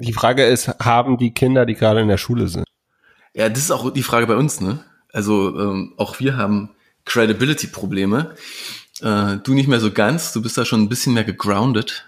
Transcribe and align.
Die 0.00 0.12
Frage 0.14 0.44
ist, 0.44 0.68
haben 0.80 1.18
die 1.18 1.32
Kinder, 1.32 1.66
die 1.66 1.74
gerade 1.74 2.00
in 2.00 2.08
der 2.08 2.16
Schule 2.16 2.48
sind? 2.48 2.64
Ja, 3.34 3.48
das 3.48 3.58
ist 3.58 3.70
auch 3.70 3.92
die 3.92 4.02
Frage 4.02 4.26
bei 4.26 4.36
uns, 4.36 4.60
ne? 4.60 4.80
Also 5.12 5.58
ähm, 5.58 5.92
auch 5.98 6.20
wir 6.20 6.36
haben 6.36 6.70
Credibility-Probleme. 7.04 8.34
Äh, 9.02 9.36
du 9.42 9.52
nicht 9.52 9.68
mehr 9.68 9.80
so 9.80 9.92
ganz, 9.92 10.32
du 10.32 10.40
bist 10.40 10.56
da 10.56 10.64
schon 10.64 10.82
ein 10.82 10.88
bisschen 10.88 11.12
mehr 11.12 11.24
gegroundet, 11.24 12.06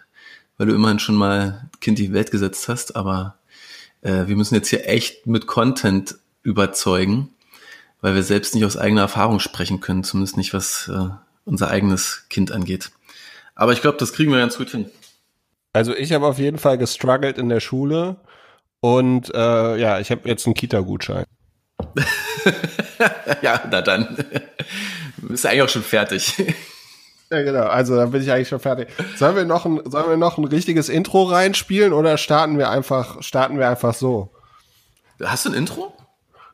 weil 0.56 0.68
du 0.68 0.74
immerhin 0.74 0.98
schon 0.98 1.16
mal 1.16 1.68
Kind 1.80 1.98
in 1.98 2.06
die 2.06 2.12
Welt 2.12 2.30
gesetzt 2.30 2.68
hast, 2.68 2.96
aber 2.96 3.36
äh, 4.00 4.26
wir 4.26 4.36
müssen 4.36 4.54
jetzt 4.54 4.68
hier 4.68 4.88
echt 4.88 5.26
mit 5.26 5.46
Content 5.46 6.16
überzeugen, 6.42 7.30
weil 8.00 8.14
wir 8.14 8.22
selbst 8.22 8.54
nicht 8.54 8.64
aus 8.64 8.76
eigener 8.76 9.02
Erfahrung 9.02 9.38
sprechen 9.38 9.80
können, 9.80 10.04
zumindest 10.04 10.36
nicht 10.36 10.54
was 10.54 10.88
äh, 10.88 11.08
unser 11.44 11.70
eigenes 11.70 12.24
Kind 12.30 12.52
angeht. 12.52 12.90
Aber 13.54 13.72
ich 13.72 13.82
glaube, 13.82 13.98
das 13.98 14.12
kriegen 14.12 14.32
wir 14.32 14.38
ganz 14.38 14.56
gut 14.56 14.70
hin. 14.70 14.86
Also 15.72 15.94
ich 15.94 16.12
habe 16.12 16.26
auf 16.26 16.38
jeden 16.38 16.58
Fall 16.58 16.78
gestruggelt 16.78 17.38
in 17.38 17.48
der 17.48 17.60
Schule 17.60 18.16
und 18.80 19.34
äh, 19.34 19.76
ja, 19.76 20.00
ich 20.00 20.10
habe 20.10 20.28
jetzt 20.28 20.46
einen 20.46 20.54
Kita-Gutschein. 20.54 21.24
ja, 23.42 23.60
na 23.70 23.80
dann. 23.80 24.16
Du 25.16 25.28
bist 25.28 25.46
eigentlich 25.46 25.62
auch 25.62 25.68
schon 25.68 25.82
fertig. 25.82 26.34
Ja, 27.30 27.42
genau. 27.42 27.62
Also 27.64 27.96
dann 27.96 28.10
bin 28.10 28.20
ich 28.20 28.30
eigentlich 28.30 28.48
schon 28.48 28.60
fertig. 28.60 28.88
Sollen 29.16 29.36
wir 29.36 29.46
noch 29.46 29.64
ein, 29.64 29.80
sollen 29.90 30.10
wir 30.10 30.16
noch 30.18 30.36
ein 30.36 30.44
richtiges 30.44 30.90
Intro 30.90 31.22
reinspielen 31.22 31.94
oder 31.94 32.18
starten 32.18 32.58
wir 32.58 32.68
einfach, 32.68 33.22
starten 33.22 33.58
wir 33.58 33.68
einfach 33.68 33.94
so? 33.94 34.30
Hast 35.22 35.46
du 35.46 35.50
ein 35.50 35.54
Intro? 35.54 35.96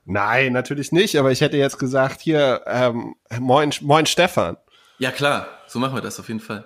Nein, 0.04 0.52
natürlich 0.52 0.92
nicht, 0.92 1.16
aber 1.16 1.32
ich 1.32 1.40
hätte 1.40 1.56
jetzt 1.56 1.78
gesagt, 1.78 2.20
hier, 2.20 2.62
ähm, 2.66 3.16
moin, 3.40 3.72
moin 3.80 4.06
Stefan. 4.06 4.56
Ja, 4.98 5.10
klar, 5.10 5.48
so 5.66 5.80
machen 5.80 5.96
wir 5.96 6.00
das 6.00 6.20
auf 6.20 6.28
jeden 6.28 6.40
Fall. 6.40 6.64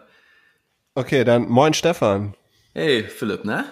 Okay, 0.95 1.25
dann 1.25 1.49
moin 1.49 1.73
Stefan. 1.73 2.35
Hey, 2.75 3.05
Philipp, 3.05 3.45
ne? 3.45 3.67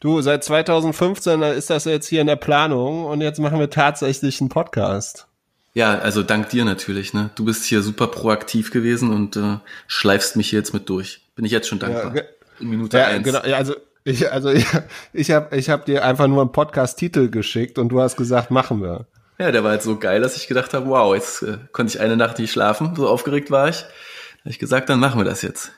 Du, 0.00 0.20
seit 0.20 0.44
2015 0.44 1.40
ist 1.40 1.70
das 1.70 1.86
jetzt 1.86 2.06
hier 2.06 2.20
in 2.20 2.26
der 2.26 2.36
Planung 2.36 3.06
und 3.06 3.22
jetzt 3.22 3.38
machen 3.38 3.58
wir 3.58 3.70
tatsächlich 3.70 4.38
einen 4.38 4.50
Podcast. 4.50 5.26
Ja, 5.72 5.98
also 5.98 6.22
dank 6.22 6.50
dir 6.50 6.66
natürlich, 6.66 7.14
ne? 7.14 7.30
Du 7.36 7.46
bist 7.46 7.64
hier 7.64 7.80
super 7.80 8.08
proaktiv 8.08 8.70
gewesen 8.70 9.14
und 9.14 9.36
äh, 9.36 9.60
schleifst 9.86 10.36
mich 10.36 10.50
hier 10.50 10.58
jetzt 10.58 10.74
mit 10.74 10.90
durch. 10.90 11.22
Bin 11.36 11.46
ich 11.46 11.52
jetzt 11.52 11.68
schon 11.68 11.78
dankbar. 11.78 12.14
Ja, 12.14 12.22
in 12.60 12.68
Minute 12.68 12.98
ja, 12.98 13.06
eins. 13.06 13.24
Genau, 13.24 13.42
ja, 13.46 13.56
also 13.56 13.74
ich, 14.04 14.30
also 14.30 14.50
ich, 14.50 14.66
ich 15.14 15.30
habe 15.30 15.56
ich 15.56 15.70
hab 15.70 15.86
dir 15.86 16.04
einfach 16.04 16.26
nur 16.26 16.42
einen 16.42 16.52
Podcast-Titel 16.52 17.30
geschickt 17.30 17.78
und 17.78 17.88
du 17.88 18.02
hast 18.02 18.18
gesagt, 18.18 18.50
machen 18.50 18.82
wir. 18.82 19.06
Ja, 19.38 19.50
der 19.52 19.64
war 19.64 19.72
jetzt 19.72 19.84
so 19.84 19.96
geil, 19.96 20.20
dass 20.20 20.36
ich 20.36 20.48
gedacht 20.48 20.74
habe, 20.74 20.86
wow, 20.86 21.14
jetzt 21.14 21.40
äh, 21.40 21.56
konnte 21.72 21.94
ich 21.94 22.00
eine 22.00 22.18
Nacht 22.18 22.38
nicht 22.38 22.52
schlafen, 22.52 22.94
so 22.94 23.08
aufgeregt 23.08 23.50
war 23.50 23.70
ich. 23.70 23.76
Da 23.78 24.40
habe 24.40 24.50
ich 24.50 24.58
gesagt, 24.58 24.90
dann 24.90 25.00
machen 25.00 25.18
wir 25.18 25.24
das 25.24 25.40
jetzt. 25.40 25.72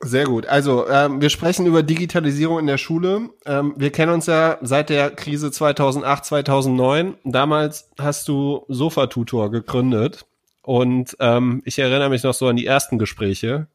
Sehr 0.00 0.24
gut. 0.24 0.46
Also 0.46 0.88
ähm, 0.88 1.20
wir 1.20 1.30
sprechen 1.30 1.66
über 1.66 1.82
Digitalisierung 1.82 2.58
in 2.58 2.66
der 2.66 2.78
Schule. 2.78 3.30
Ähm, 3.46 3.74
wir 3.76 3.90
kennen 3.90 4.12
uns 4.12 4.26
ja 4.26 4.58
seit 4.60 4.90
der 4.90 5.10
Krise 5.10 5.50
2008, 5.50 6.24
2009. 6.24 7.14
Damals 7.24 7.90
hast 7.98 8.28
du 8.28 8.64
Sofa-Tutor 8.68 9.50
gegründet 9.50 10.26
und 10.62 11.16
ähm, 11.20 11.62
ich 11.64 11.78
erinnere 11.78 12.10
mich 12.10 12.24
noch 12.24 12.34
so 12.34 12.48
an 12.48 12.56
die 12.56 12.66
ersten 12.66 12.98
Gespräche. 12.98 13.68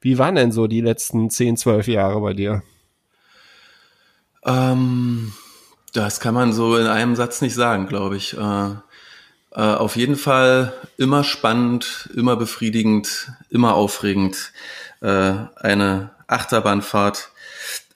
Wie 0.00 0.18
waren 0.18 0.34
denn 0.34 0.52
so 0.52 0.66
die 0.66 0.80
letzten 0.80 1.30
10, 1.30 1.56
12 1.56 1.88
Jahre 1.88 2.20
bei 2.20 2.34
dir? 2.34 2.62
Ähm, 4.44 5.32
das 5.92 6.20
kann 6.20 6.34
man 6.34 6.52
so 6.52 6.76
in 6.76 6.86
einem 6.86 7.16
Satz 7.16 7.40
nicht 7.40 7.54
sagen, 7.54 7.86
glaube 7.86 8.16
ich. 8.16 8.36
Äh, 8.36 8.70
äh, 9.54 9.60
auf 9.60 9.96
jeden 9.96 10.16
Fall 10.16 10.72
immer 10.96 11.24
spannend, 11.24 12.08
immer 12.14 12.36
befriedigend, 12.36 13.32
immer 13.50 13.74
aufregend. 13.74 14.52
Äh, 15.02 15.34
eine 15.56 16.10
Achterbahnfahrt. 16.28 17.30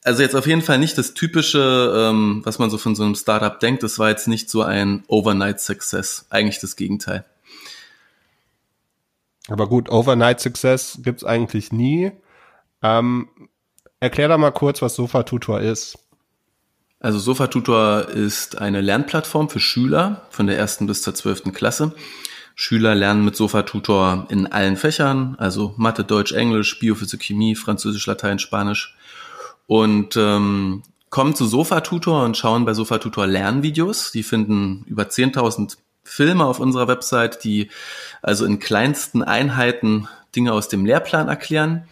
Also 0.02 0.22
jetzt 0.22 0.34
auf 0.34 0.46
jeden 0.46 0.62
Fall 0.62 0.78
nicht 0.78 0.98
das 0.98 1.14
typische, 1.14 2.08
ähm, 2.10 2.42
was 2.44 2.58
man 2.58 2.68
so 2.68 2.78
von 2.78 2.94
so 2.94 3.04
einem 3.04 3.14
Startup 3.14 3.58
denkt. 3.58 3.82
Das 3.82 3.98
war 3.98 4.08
jetzt 4.08 4.28
nicht 4.28 4.50
so 4.50 4.62
ein 4.62 5.04
Overnight 5.08 5.60
Success. 5.60 6.26
Eigentlich 6.30 6.60
das 6.60 6.76
Gegenteil. 6.76 7.24
Aber 9.48 9.68
gut, 9.68 9.88
Overnight 9.88 10.40
Success 10.40 10.98
gibt's 11.02 11.24
eigentlich 11.24 11.72
nie. 11.72 12.12
Ähm, 12.82 13.28
erklär 14.00 14.28
doch 14.28 14.38
mal 14.38 14.50
kurz, 14.50 14.82
was 14.82 14.96
Sofa 14.96 15.22
Tutor 15.22 15.60
ist. 15.60 15.98
Also 16.98 17.18
Sofa 17.18 17.46
Tutor 17.46 18.08
ist 18.08 18.58
eine 18.58 18.80
Lernplattform 18.80 19.48
für 19.48 19.60
Schüler 19.60 20.26
von 20.30 20.46
der 20.46 20.58
ersten 20.58 20.86
bis 20.86 21.02
zur 21.02 21.14
zwölften 21.14 21.52
Klasse. 21.52 21.94
Schüler 22.58 22.94
lernen 22.94 23.22
mit 23.22 23.36
Sofa 23.36 23.62
Tutor 23.62 24.26
in 24.30 24.46
allen 24.46 24.76
Fächern, 24.76 25.36
also 25.38 25.74
Mathe, 25.76 26.04
Deutsch, 26.04 26.32
Englisch, 26.32 26.78
Biophysik, 26.78 27.22
Chemie, 27.22 27.54
Französisch, 27.54 28.06
Latein, 28.06 28.38
Spanisch 28.38 28.96
und 29.66 30.16
ähm, 30.16 30.82
kommen 31.10 31.34
zu 31.34 31.46
Sofa 31.46 31.82
Tutor 31.82 32.24
und 32.24 32.36
schauen 32.36 32.64
bei 32.64 32.72
Sofa 32.72 32.96
Tutor 32.96 33.26
Lernvideos. 33.26 34.10
Die 34.10 34.22
finden 34.22 34.84
über 34.88 35.04
10.000 35.04 35.76
Filme 36.02 36.46
auf 36.46 36.58
unserer 36.58 36.88
Website, 36.88 37.44
die 37.44 37.68
also 38.22 38.46
in 38.46 38.58
kleinsten 38.58 39.22
Einheiten 39.22 40.08
Dinge 40.34 40.52
aus 40.52 40.68
dem 40.68 40.86
Lehrplan 40.86 41.28
erklären. 41.28 41.86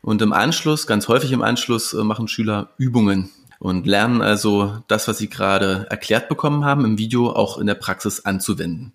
Und 0.00 0.22
im 0.22 0.32
Anschluss, 0.32 0.86
ganz 0.86 1.08
häufig 1.08 1.32
im 1.32 1.42
Anschluss, 1.42 1.92
äh, 1.92 2.02
machen 2.04 2.26
Schüler 2.26 2.70
Übungen 2.78 3.30
und 3.58 3.86
lernen 3.86 4.22
also 4.22 4.78
das, 4.88 5.06
was 5.08 5.18
sie 5.18 5.28
gerade 5.28 5.86
erklärt 5.90 6.30
bekommen 6.30 6.64
haben 6.64 6.86
im 6.86 6.96
Video, 6.96 7.30
auch 7.30 7.58
in 7.58 7.66
der 7.66 7.74
Praxis 7.74 8.24
anzuwenden. 8.24 8.94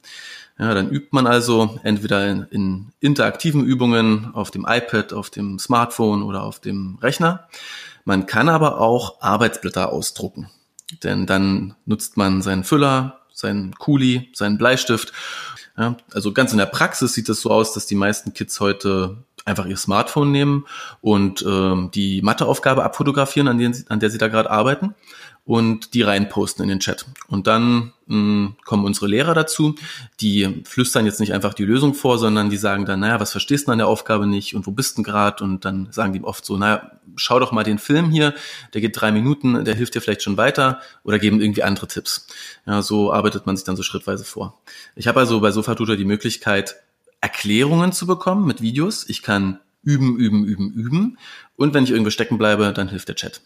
Ja, 0.58 0.74
dann 0.74 0.90
übt 0.90 1.10
man 1.12 1.28
also 1.28 1.80
entweder 1.84 2.28
in, 2.30 2.44
in 2.50 2.92
interaktiven 3.02 3.66
Übungen 3.66 4.34
auf 4.34 4.52
dem 4.52 4.66
iPad, 4.68 5.12
auf 5.12 5.30
dem 5.30 5.60
Smartphone 5.60 6.24
oder 6.24 6.44
auf 6.44 6.60
dem 6.60 6.98
Rechner. 7.02 7.48
Man 8.06 8.26
kann 8.26 8.48
aber 8.48 8.80
auch 8.80 9.22
Arbeitsblätter 9.22 9.92
ausdrucken. 9.92 10.50
Denn 11.04 11.26
dann 11.26 11.76
nutzt 11.86 12.16
man 12.16 12.42
seinen 12.42 12.64
Füller, 12.64 13.22
seinen 13.34 13.74
Kuli, 13.76 14.30
seinen 14.34 14.58
Bleistift. 14.58 15.12
Ja, 15.78 15.98
also 16.14 16.32
ganz 16.32 16.54
in 16.54 16.58
der 16.58 16.68
Praxis 16.68 17.14
sieht 17.14 17.28
es 17.28 17.42
so 17.42 17.52
aus, 17.52 17.74
dass 17.74 17.86
die 17.86 17.96
meisten 17.96 18.34
Kids 18.34 18.62
heute 18.62 19.18
einfach 19.46 19.68
ihr 19.68 19.78
Smartphone 19.78 20.32
nehmen 20.32 20.66
und 21.02 21.46
ähm, 21.48 21.92
die 21.94 22.22
Matheaufgabe 22.22 22.84
abfotografieren, 22.84 23.48
an, 23.48 23.60
den, 23.60 23.86
an 23.90 24.00
der 24.00 24.10
sie 24.10 24.18
da 24.18 24.28
gerade 24.28 24.50
arbeiten 24.50 24.96
und 25.46 25.94
die 25.94 26.02
reinposten 26.02 26.64
in 26.64 26.70
den 26.70 26.80
Chat. 26.80 27.06
Und 27.28 27.46
dann 27.46 27.94
mh, 28.08 28.16
hm, 28.16 28.56
kommen 28.66 28.84
unsere 28.84 29.08
Lehrer 29.08 29.36
dazu, 29.36 29.76
die 30.20 30.64
flüstern 30.66 31.06
jetzt 31.06 31.20
nicht 31.20 31.34
einfach 31.34 31.54
die 31.54 31.66
Lösung 31.66 31.94
vor, 31.94 32.18
sondern 32.18 32.50
die 32.50 32.58
sagen 32.58 32.86
dann, 32.86 33.02
naja, 33.02 33.20
was 33.20 33.32
verstehst 33.32 33.68
du 33.68 33.72
an 33.72 33.78
der 33.78 33.88
Aufgabe 33.88 34.26
nicht 34.26 34.56
und 34.56 34.66
wo 34.66 34.72
bist 34.72 34.98
du 34.98 35.04
gerade? 35.04 35.44
Und 35.44 35.64
dann 35.64 35.88
sagen 35.92 36.14
die 36.14 36.24
oft 36.24 36.44
so, 36.44 36.58
naja, 36.58 36.92
schau 37.16 37.40
doch 37.40 37.52
mal 37.52 37.64
den 37.64 37.78
Film 37.78 38.10
hier, 38.10 38.34
der 38.74 38.82
geht 38.82 39.00
drei 39.00 39.12
Minuten, 39.12 39.64
der 39.64 39.76
hilft 39.76 39.94
dir 39.94 40.02
vielleicht 40.02 40.24
schon 40.24 40.38
weiter 40.38 40.82
oder 41.04 41.20
geben 41.20 41.40
irgendwie 41.40 41.64
andere 41.64 41.88
Tipps. 41.88 42.26
Ja, 42.66 42.82
so 42.82 43.14
arbeitet 43.14 43.46
man 43.46 43.56
sich 43.56 43.66
dann 43.66 43.76
so 43.76 43.84
schrittweise 43.84 44.26
vor. 44.26 44.60
Ich 44.96 45.08
habe 45.08 45.20
also 45.20 45.40
bei 45.40 45.52
SofaTutor 45.52 45.96
die 45.96 46.06
Möglichkeit, 46.06 46.78
Erklärungen 47.22 47.92
zu 47.92 48.08
bekommen 48.08 48.46
mit 48.46 48.62
Videos. 48.62 49.08
Ich 49.10 49.24
kann 49.24 49.60
üben, 49.84 50.18
üben, 50.18 50.46
üben, 50.46 50.74
üben. 50.74 51.18
Und 51.56 51.74
wenn 51.74 51.84
ich 51.84 51.92
irgendwo 51.92 52.10
stecken 52.10 52.38
bleibe, 52.38 52.74
dann 52.74 52.90
hilft 52.90 53.08
der 53.08 53.16
Chat. 53.16 53.42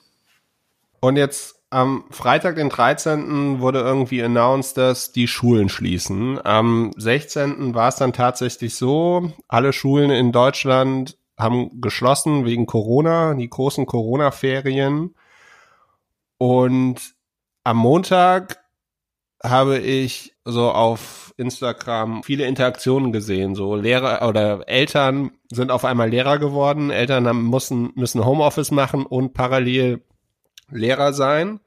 Und 1.02 1.16
jetzt 1.16 1.56
am 1.70 2.06
Freitag, 2.10 2.56
den 2.56 2.70
13. 2.70 3.60
wurde 3.60 3.80
irgendwie 3.80 4.24
announced, 4.24 4.76
dass 4.78 5.12
die 5.12 5.28
Schulen 5.28 5.70
schließen. 5.70 6.44
Am 6.44 6.92
16. 6.98 7.76
war 7.76 7.90
es 7.90 7.98
dann 7.98 8.12
tatsächlich 8.12 8.76
so, 8.76 9.32
alle 9.48 9.72
Schulen 9.72 10.10
in 10.10 10.32
Deutschland 10.32 11.18
haben 11.38 11.80
geschlossen 11.80 12.46
wegen 12.46 12.66
Corona, 12.66 13.34
die 13.36 13.50
großen 13.50 13.86
Corona-Ferien. 13.86 15.16
Und 16.38 17.14
am 17.64 17.78
Montag 17.78 18.60
habe 19.44 19.78
ich 19.78 20.36
so 20.52 20.72
auf 20.72 21.34
Instagram 21.38 22.24
viele 22.24 22.46
Interaktionen 22.46 23.12
gesehen. 23.12 23.56
So 23.56 23.76
Lehrer 23.76 24.28
oder 24.28 24.68
Eltern 24.68 25.32
sind 25.50 25.72
auf 25.72 25.86
einmal 25.86 26.10
Lehrer 26.10 26.38
geworden. 26.38 26.90
Eltern 26.92 27.28
haben, 27.28 27.50
müssen, 27.50 27.92
müssen 27.96 28.26
Homeoffice 28.26 28.72
machen 28.72 29.06
und 29.06 29.34
parallel 29.34 30.04
Lehrer 30.70 31.14
sein. 31.14 31.60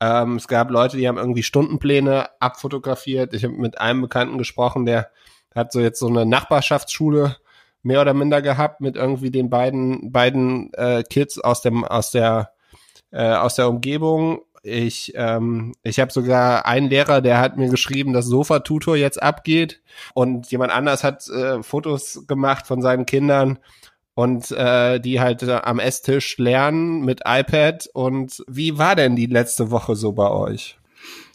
Ähm, 0.00 0.36
es 0.36 0.48
gab 0.48 0.70
Leute, 0.70 0.96
die 0.96 1.06
haben 1.08 1.18
irgendwie 1.18 1.42
Stundenpläne 1.42 2.28
abfotografiert. 2.40 3.32
Ich 3.34 3.44
habe 3.44 3.54
mit 3.54 3.80
einem 3.80 4.02
Bekannten 4.02 4.38
gesprochen, 4.38 4.84
der 4.84 5.10
hat 5.54 5.72
so 5.72 5.80
jetzt 5.80 6.00
so 6.00 6.08
eine 6.08 6.26
Nachbarschaftsschule 6.26 7.36
mehr 7.82 8.00
oder 8.00 8.14
minder 8.14 8.42
gehabt 8.42 8.80
mit 8.80 8.96
irgendwie 8.96 9.30
den 9.30 9.50
beiden 9.50 10.10
beiden 10.10 10.72
äh, 10.74 11.04
Kids 11.08 11.38
aus 11.38 11.62
dem 11.62 11.84
aus 11.84 12.10
der 12.10 12.50
äh, 13.12 13.34
aus 13.34 13.54
der 13.54 13.68
Umgebung. 13.68 14.40
Ich 14.64 15.12
ähm, 15.14 15.74
ich 15.82 16.00
habe 16.00 16.10
sogar 16.10 16.64
einen 16.64 16.88
Lehrer, 16.88 17.20
der 17.20 17.38
hat 17.38 17.58
mir 17.58 17.68
geschrieben, 17.68 18.14
dass 18.14 18.24
Sofa-Tutor 18.24 18.96
jetzt 18.96 19.22
abgeht 19.22 19.82
und 20.14 20.50
jemand 20.50 20.72
anders 20.72 21.04
hat 21.04 21.28
äh, 21.28 21.62
Fotos 21.62 22.24
gemacht 22.26 22.66
von 22.66 22.80
seinen 22.80 23.04
Kindern 23.04 23.58
und 24.14 24.50
äh, 24.52 25.00
die 25.00 25.20
halt 25.20 25.42
äh, 25.42 25.60
am 25.62 25.78
Esstisch 25.78 26.38
lernen 26.38 27.04
mit 27.04 27.20
iPad. 27.26 27.88
Und 27.92 28.42
wie 28.48 28.78
war 28.78 28.96
denn 28.96 29.16
die 29.16 29.26
letzte 29.26 29.70
Woche 29.70 29.96
so 29.96 30.12
bei 30.12 30.30
euch? 30.30 30.78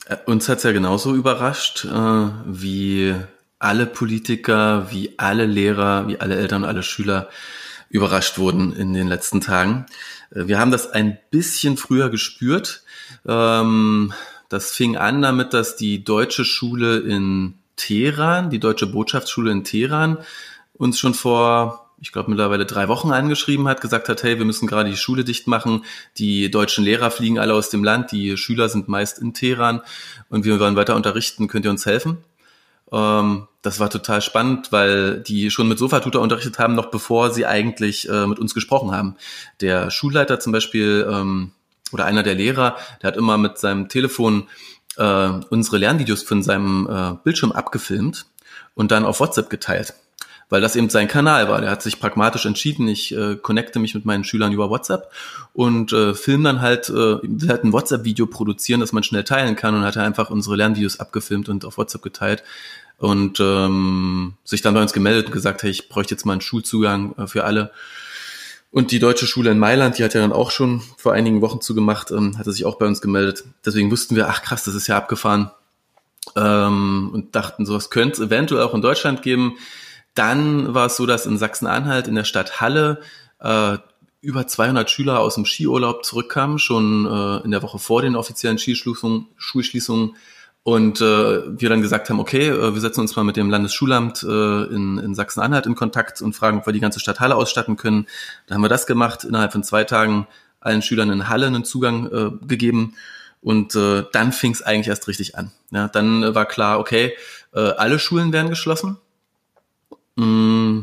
Äh, 0.08 0.18
uns 0.26 0.50
hat's 0.50 0.64
ja 0.64 0.72
genauso 0.72 1.14
überrascht, 1.16 1.86
äh, 1.86 2.28
wie 2.46 3.16
alle 3.60 3.86
Politiker, 3.86 4.88
wie 4.90 5.14
alle 5.18 5.46
Lehrer, 5.46 6.08
wie 6.08 6.20
alle 6.20 6.38
Eltern, 6.38 6.64
alle 6.64 6.84
Schüler 6.84 7.30
überrascht 7.90 8.38
wurden 8.38 8.74
in 8.74 8.94
den 8.94 9.08
letzten 9.08 9.42
Tagen. 9.42 9.86
Äh, 10.32 10.48
wir 10.48 10.60
haben 10.60 10.72
das 10.72 10.90
ein 10.92 11.18
bisschen 11.32 11.78
früher 11.78 12.10
gespürt. 12.10 12.84
Ähm, 13.28 14.14
das 14.50 14.72
fing 14.72 14.98
an 14.98 15.22
damit, 15.22 15.54
dass 15.54 15.76
die 15.76 16.04
deutsche 16.04 16.46
Schule 16.46 16.98
in 17.00 17.56
Teheran, 17.76 18.50
die 18.50 18.60
deutsche 18.60 18.88
Botschaftsschule 18.88 19.52
in 19.52 19.64
Teheran, 19.64 20.18
uns 20.74 21.00
schon 21.00 21.14
vor 21.14 21.90
ich 22.02 22.12
glaube, 22.12 22.30
mittlerweile 22.30 22.66
drei 22.66 22.88
Wochen 22.88 23.12
angeschrieben 23.12 23.68
hat, 23.68 23.82
gesagt 23.82 24.10
hat, 24.10 24.24
hey, 24.24 24.38
wir 24.38 24.46
müssen 24.46 24.68
gerade 24.68 24.90
die 24.90 24.98
Schule 24.98 25.24
dicht 25.24 25.48
machen. 25.48 25.84
Die 26.18 26.50
deutschen 26.50 26.84
Lehrer 26.84 27.12
fliegen 27.12 27.40
alle 27.40 27.54
aus 27.54 27.70
dem 27.70 27.84
Land, 27.84 28.12
die 28.12 28.38
Schüler 28.38 28.70
sind 28.70 28.88
meist 28.88 29.20
in 29.20 29.34
Teheran 29.34 29.82
und 30.30 30.46
wir 30.46 30.60
wollen 30.60 30.76
weiter 30.76 30.96
unterrichten. 30.96 31.48
Könnt 31.48 31.66
ihr 31.66 31.72
uns 31.72 31.86
helfen? 31.86 32.18
Ähm, 32.92 33.48
das 33.62 33.80
war 33.80 33.90
total 33.90 34.22
spannend, 34.22 34.72
weil 34.72 35.20
die 35.20 35.52
schon 35.52 35.68
mit 35.68 35.78
Sofatutor 35.78 36.22
unterrichtet 36.22 36.60
haben, 36.60 36.76
noch 36.76 36.90
bevor 36.90 37.32
sie 37.32 37.46
eigentlich 37.46 38.08
äh, 38.08 38.26
mit 38.26 38.40
uns 38.40 38.54
gesprochen 38.54 38.92
haben. 38.92 39.16
Der 39.60 39.92
Schulleiter 39.92 40.40
zum 40.40 40.54
Beispiel 40.54 41.08
ähm, 41.12 41.52
oder 41.92 42.06
einer 42.06 42.24
der 42.24 42.36
Lehrer, 42.36 42.78
der 43.02 43.10
hat 43.10 43.18
immer 43.18 43.38
mit 43.38 43.58
seinem 43.58 43.90
Telefon 43.90 44.48
äh, 44.98 45.30
unsere 45.50 45.78
Lernvideos 45.78 46.24
von 46.24 46.44
seinem 46.44 46.88
äh, 46.90 47.16
Bildschirm 47.24 47.52
abgefilmt 47.52 48.26
und 48.76 48.92
dann 48.92 49.06
auf 49.06 49.20
WhatsApp 49.20 49.50
geteilt 49.50 49.94
weil 50.50 50.62
das 50.62 50.76
eben 50.76 50.90
sein 50.90 51.08
Kanal 51.08 51.48
war. 51.48 51.62
Der 51.62 51.70
hat 51.70 51.82
sich 51.82 52.00
pragmatisch 52.00 52.46
entschieden, 52.46 52.88
ich 52.88 53.16
äh, 53.16 53.36
connecte 53.36 53.80
mich 53.80 53.94
mit 53.94 54.06
meinen 54.06 54.24
Schülern 54.24 54.52
über 54.52 54.70
WhatsApp 54.70 55.12
und 55.54 55.94
äh, 55.94 56.14
film 56.14 56.44
dann 56.44 56.62
halt, 56.62 56.90
äh, 56.90 57.18
halt 57.48 57.64
ein 57.64 57.72
WhatsApp-Video 57.72 58.26
produzieren, 58.26 58.80
das 58.80 58.92
man 58.92 59.04
schnell 59.04 59.24
teilen 59.24 59.56
kann 59.56 59.76
und 59.76 59.84
hat 59.84 59.96
er 59.96 60.04
einfach 60.04 60.30
unsere 60.30 60.56
Lernvideos 60.56 61.00
abgefilmt 61.00 61.50
und 61.50 61.66
auf 61.66 61.78
WhatsApp 61.78 62.02
geteilt 62.02 62.44
und 62.98 63.40
ähm, 63.40 64.34
sich 64.44 64.62
dann 64.62 64.74
bei 64.74 64.82
uns 64.82 64.92
gemeldet 64.92 65.28
und 65.28 65.32
gesagt, 65.32 65.64
hey, 65.64 65.70
ich 65.70 65.88
bräuchte 65.88 66.16
jetzt 66.16 66.26
mal 66.26 66.34
einen 66.34 66.42
Schulzugang 66.42 67.16
äh, 67.18 67.28
für 67.28 67.46
alle. 67.46 67.72
Und 68.72 68.92
die 68.92 69.00
deutsche 69.00 69.26
Schule 69.26 69.50
in 69.50 69.60
Mailand, 69.60 69.98
die 69.98 70.04
hat 70.04 70.14
ja 70.14 70.22
dann 70.22 70.32
auch 70.32 70.52
schon 70.52 70.82
vor 70.98 71.14
einigen 71.14 71.42
Wochen 71.42 71.60
zugemacht, 71.60 72.12
ähm, 72.12 72.38
hatte 72.38 72.52
sich 72.52 72.66
auch 72.66 72.76
bei 72.76 72.86
uns 72.86 73.02
gemeldet. 73.02 73.44
Deswegen 73.66 73.90
wussten 73.90 74.16
wir, 74.16 74.30
ach 74.30 74.44
krass, 74.44 74.64
das 74.64 74.76
ist 74.76 74.88
ja 74.88 74.98
abgefahren. 74.98 75.52
Ähm, 76.36 77.10
und 77.12 77.36
dachten, 77.36 77.66
sowas 77.66 77.90
könnte 77.90 78.22
es 78.22 78.28
eventuell 78.28 78.62
auch 78.62 78.76
in 78.76 78.82
Deutschland 78.82 79.24
geben. 79.24 79.58
Dann 80.14 80.74
war 80.74 80.88
es 80.88 80.98
so, 80.98 81.06
dass 81.06 81.26
in 81.26 81.38
Sachsen-Anhalt 81.38 82.08
in 82.08 82.16
der 82.16 82.26
Stadt 82.26 82.62
Halle 82.62 83.02
äh, 83.40 83.78
über 84.22 84.46
200 84.46 84.90
Schüler 84.90 85.20
aus 85.20 85.36
dem 85.36 85.46
Skiurlaub 85.46 86.06
zurückkamen, 86.06 86.60
schon 86.60 87.06
äh, 87.06 87.44
in 87.44 87.52
der 87.52 87.64
Woche 87.64 87.80
vor 87.80 88.02
den 88.02 88.16
offiziellen 88.16 88.58
Skischließungen, 88.58 89.28
Schulschließungen. 89.38 90.16
Und 90.70 91.02
äh, 91.02 91.60
wir 91.60 91.68
dann 91.68 91.82
gesagt 91.82 92.12
haben, 92.12 92.20
okay, 92.20 92.48
äh, 92.48 92.76
wir 92.76 92.80
setzen 92.80 93.02
uns 93.02 93.16
mal 93.16 93.24
mit 93.24 93.38
dem 93.38 93.50
Landesschulamt 93.50 94.22
äh, 94.22 94.66
in, 94.66 95.00
in 95.00 95.16
Sachsen-Anhalt 95.16 95.66
in 95.66 95.74
Kontakt 95.74 96.22
und 96.22 96.34
fragen, 96.36 96.60
ob 96.60 96.68
wir 96.68 96.74
die 96.74 96.80
ganze 96.80 97.00
Stadt 97.00 97.20
Halle 97.20 97.38
ausstatten 97.38 97.76
können. 97.76 98.06
Da 98.46 98.54
haben 98.54 98.62
wir 98.62 98.70
das 98.70 98.86
gemacht, 98.86 99.24
innerhalb 99.24 99.52
von 99.52 99.64
zwei 99.64 99.84
Tagen 99.84 100.28
allen 100.60 100.84
Schülern 100.84 101.10
in 101.10 101.28
Halle 101.28 101.48
einen 101.48 101.66
Zugang 101.66 102.06
äh, 102.12 102.46
gegeben. 102.46 102.94
Und 103.42 103.74
äh, 103.74 104.04
dann 104.12 104.32
fing 104.32 104.52
es 104.52 104.62
eigentlich 104.62 104.90
erst 104.90 105.08
richtig 105.08 105.36
an. 105.36 105.50
Ja, 105.72 105.88
dann 105.88 106.36
war 106.36 106.46
klar, 106.46 106.80
okay, 106.80 107.14
äh, 107.52 107.72
alle 107.72 107.98
Schulen 107.98 108.32
werden 108.32 108.50
geschlossen. 108.50 108.98
Mm. 110.18 110.82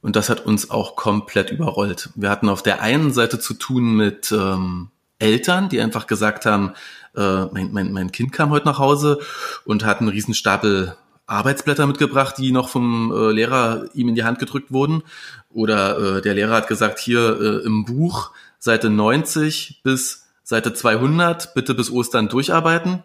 Und 0.00 0.16
das 0.16 0.30
hat 0.30 0.46
uns 0.46 0.70
auch 0.70 0.96
komplett 0.96 1.50
überrollt. 1.50 2.08
Wir 2.14 2.30
hatten 2.30 2.48
auf 2.48 2.62
der 2.62 2.80
einen 2.80 3.12
Seite 3.12 3.38
zu 3.38 3.52
tun 3.52 3.96
mit 3.96 4.32
ähm, 4.32 4.88
Eltern, 5.18 5.68
die 5.68 5.80
einfach 5.80 6.06
gesagt 6.06 6.46
haben, 6.46 6.72
äh, 7.16 7.44
mein, 7.46 7.72
mein, 7.72 7.92
mein 7.92 8.12
Kind 8.12 8.32
kam 8.32 8.50
heute 8.50 8.66
nach 8.66 8.78
Hause 8.78 9.20
und 9.64 9.84
hat 9.84 10.00
einen 10.00 10.10
riesen 10.10 10.34
Stapel 10.34 10.96
Arbeitsblätter 11.26 11.86
mitgebracht, 11.86 12.36
die 12.36 12.52
noch 12.52 12.68
vom 12.68 13.10
äh, 13.10 13.32
Lehrer 13.32 13.86
ihm 13.94 14.08
in 14.08 14.14
die 14.14 14.24
Hand 14.24 14.38
gedrückt 14.38 14.72
wurden. 14.72 15.02
Oder 15.50 16.16
äh, 16.18 16.22
der 16.22 16.34
Lehrer 16.34 16.54
hat 16.54 16.68
gesagt, 16.68 16.98
hier 16.98 17.40
äh, 17.40 17.66
im 17.66 17.84
Buch 17.84 18.32
Seite 18.58 18.90
90 18.90 19.80
bis 19.82 20.26
Seite 20.42 20.74
200 20.74 21.54
bitte 21.54 21.74
bis 21.74 21.90
Ostern 21.90 22.28
durcharbeiten. 22.28 23.02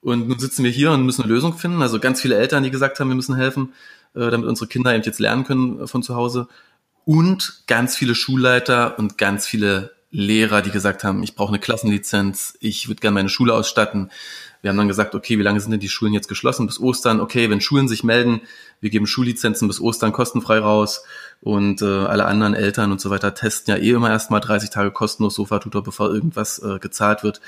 Und 0.00 0.28
nun 0.28 0.38
sitzen 0.38 0.64
wir 0.64 0.70
hier 0.70 0.90
und 0.90 1.04
müssen 1.04 1.22
eine 1.22 1.32
Lösung 1.32 1.56
finden. 1.56 1.82
Also 1.82 2.00
ganz 2.00 2.20
viele 2.20 2.36
Eltern, 2.36 2.64
die 2.64 2.70
gesagt 2.70 2.98
haben, 2.98 3.08
wir 3.08 3.16
müssen 3.16 3.36
helfen. 3.36 3.72
Äh, 4.14 4.30
damit 4.30 4.48
unsere 4.48 4.66
Kinder 4.66 4.92
eben 4.92 5.04
jetzt 5.04 5.20
lernen 5.20 5.44
können 5.44 5.80
äh, 5.80 5.86
von 5.86 6.02
zu 6.02 6.16
Hause. 6.16 6.48
Und 7.04 7.62
ganz 7.66 7.96
viele 7.96 8.14
Schulleiter 8.14 8.98
und 8.98 9.18
ganz 9.18 9.46
viele 9.46 9.92
Lehrer, 10.10 10.62
die 10.62 10.70
gesagt 10.70 11.04
haben, 11.04 11.22
ich 11.22 11.34
brauche 11.34 11.50
eine 11.50 11.60
Klassenlizenz, 11.60 12.56
ich 12.60 12.88
würde 12.88 13.00
gerne 13.00 13.14
meine 13.14 13.28
Schule 13.28 13.54
ausstatten. 13.54 14.10
Wir 14.60 14.70
haben 14.70 14.76
dann 14.76 14.88
gesagt, 14.88 15.14
okay, 15.14 15.38
wie 15.38 15.42
lange 15.42 15.60
sind 15.60 15.70
denn 15.70 15.80
die 15.80 15.88
Schulen 15.88 16.12
jetzt 16.12 16.28
geschlossen? 16.28 16.66
Bis 16.66 16.80
Ostern. 16.80 17.20
Okay, 17.20 17.48
wenn 17.48 17.60
Schulen 17.60 17.88
sich 17.88 18.04
melden, 18.04 18.42
wir 18.80 18.90
geben 18.90 19.06
Schullizenzen 19.06 19.68
bis 19.68 19.80
Ostern 19.80 20.12
kostenfrei 20.12 20.58
raus 20.58 21.02
und 21.40 21.80
äh, 21.80 21.86
alle 21.86 22.26
anderen 22.26 22.54
Eltern 22.54 22.92
und 22.92 23.00
so 23.00 23.08
weiter 23.08 23.34
testen 23.34 23.74
ja 23.74 23.80
eh 23.80 23.90
immer 23.90 24.10
erstmal 24.10 24.40
30 24.40 24.68
Tage 24.70 24.90
kostenlos 24.90 25.34
Sofa-Tutor, 25.36 25.82
bevor 25.82 26.10
irgendwas 26.12 26.58
äh, 26.58 26.78
gezahlt 26.78 27.22
wird. 27.22 27.40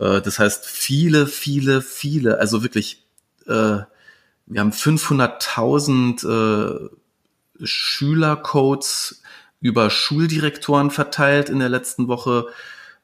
Äh, 0.00 0.20
das 0.20 0.38
heißt, 0.38 0.66
viele, 0.66 1.26
viele, 1.26 1.82
viele, 1.82 2.40
also 2.40 2.62
wirklich 2.62 3.04
äh, 3.46 3.80
wir 4.50 4.60
haben 4.60 4.72
500.000 4.72 6.24
äh, 6.26 6.88
Schülercodes 7.62 9.22
über 9.60 9.90
Schuldirektoren 9.90 10.90
verteilt 10.90 11.48
in 11.48 11.58
der 11.58 11.68
letzten 11.68 12.08
Woche. 12.08 12.46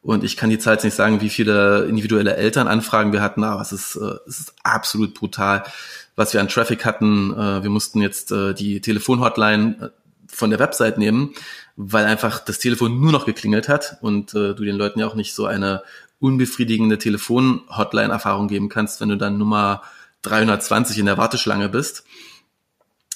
Und 0.02 0.22
ich 0.22 0.36
kann 0.36 0.50
die 0.50 0.58
Zahl 0.58 0.74
jetzt 0.74 0.84
nicht 0.84 0.94
sagen, 0.94 1.20
wie 1.20 1.30
viele 1.30 1.86
individuelle 1.86 2.36
Elternanfragen 2.36 3.12
wir 3.12 3.22
hatten, 3.22 3.42
aber 3.42 3.62
es 3.62 3.72
ist, 3.72 3.96
äh, 3.96 4.16
es 4.28 4.40
ist 4.40 4.54
absolut 4.62 5.14
brutal, 5.14 5.64
was 6.14 6.34
wir 6.34 6.40
an 6.40 6.48
Traffic 6.48 6.84
hatten. 6.84 7.32
Äh, 7.32 7.62
wir 7.62 7.70
mussten 7.70 8.00
jetzt 8.00 8.30
äh, 8.30 8.54
die 8.54 8.80
Telefonhotline 8.80 9.76
äh, 9.80 9.88
von 10.28 10.50
der 10.50 10.58
Website 10.58 10.98
nehmen, 10.98 11.34
weil 11.76 12.04
einfach 12.04 12.40
das 12.40 12.58
Telefon 12.58 13.00
nur 13.00 13.12
noch 13.12 13.24
geklingelt 13.24 13.68
hat 13.68 13.96
und 14.00 14.34
äh, 14.34 14.54
du 14.54 14.64
den 14.64 14.76
Leuten 14.76 15.00
ja 15.00 15.06
auch 15.06 15.14
nicht 15.14 15.34
so 15.34 15.46
eine 15.46 15.82
unbefriedigende 16.20 16.98
Telefon-Hotline-Erfahrung 16.98 18.48
geben 18.48 18.68
kannst, 18.68 19.00
wenn 19.00 19.08
du 19.08 19.16
dann 19.16 19.38
Nummer 19.38 19.82
320 20.22 20.98
in 20.98 21.06
der 21.06 21.18
Warteschlange 21.18 21.68
bist 21.68 22.04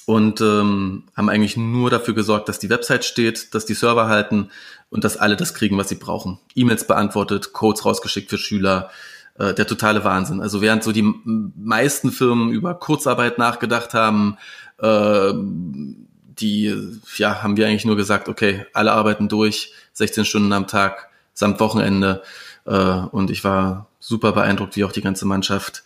und 0.09 0.41
ähm, 0.41 1.03
haben 1.15 1.29
eigentlich 1.29 1.55
nur 1.55 1.91
dafür 1.91 2.15
gesorgt, 2.15 2.49
dass 2.49 2.57
die 2.57 2.71
Website 2.71 3.05
steht, 3.05 3.53
dass 3.53 3.67
die 3.67 3.75
Server 3.75 4.07
halten 4.07 4.49
und 4.89 5.03
dass 5.03 5.17
alle 5.17 5.35
das 5.35 5.53
kriegen, 5.53 5.77
was 5.77 5.87
sie 5.87 5.97
brauchen. 5.97 6.39
E-Mails 6.55 6.87
beantwortet, 6.87 7.53
Codes 7.53 7.85
rausgeschickt 7.85 8.27
für 8.27 8.39
Schüler, 8.39 8.89
äh, 9.37 9.53
der 9.53 9.67
totale 9.67 10.03
Wahnsinn. 10.03 10.41
Also 10.41 10.61
während 10.61 10.83
so 10.83 10.91
die 10.91 11.03
meisten 11.23 12.11
Firmen 12.11 12.49
über 12.49 12.73
Kurzarbeit 12.73 13.37
nachgedacht 13.37 13.93
haben, 13.93 14.39
äh, 14.79 15.31
die 15.35 16.75
ja 17.17 17.43
haben 17.43 17.55
wir 17.55 17.67
eigentlich 17.67 17.85
nur 17.85 17.95
gesagt, 17.95 18.29
okay, 18.29 18.65
alle 18.73 18.93
arbeiten 18.93 19.29
durch, 19.29 19.73
16 19.93 20.25
Stunden 20.25 20.53
am 20.53 20.65
Tag, 20.65 21.09
samt 21.35 21.59
Wochenende. 21.59 22.23
Äh, 22.65 22.71
und 22.73 23.29
ich 23.29 23.43
war 23.43 23.89
super 23.99 24.31
beeindruckt, 24.31 24.75
wie 24.75 24.85
auch 24.85 24.91
die 24.91 25.01
ganze 25.01 25.27
Mannschaft 25.27 25.83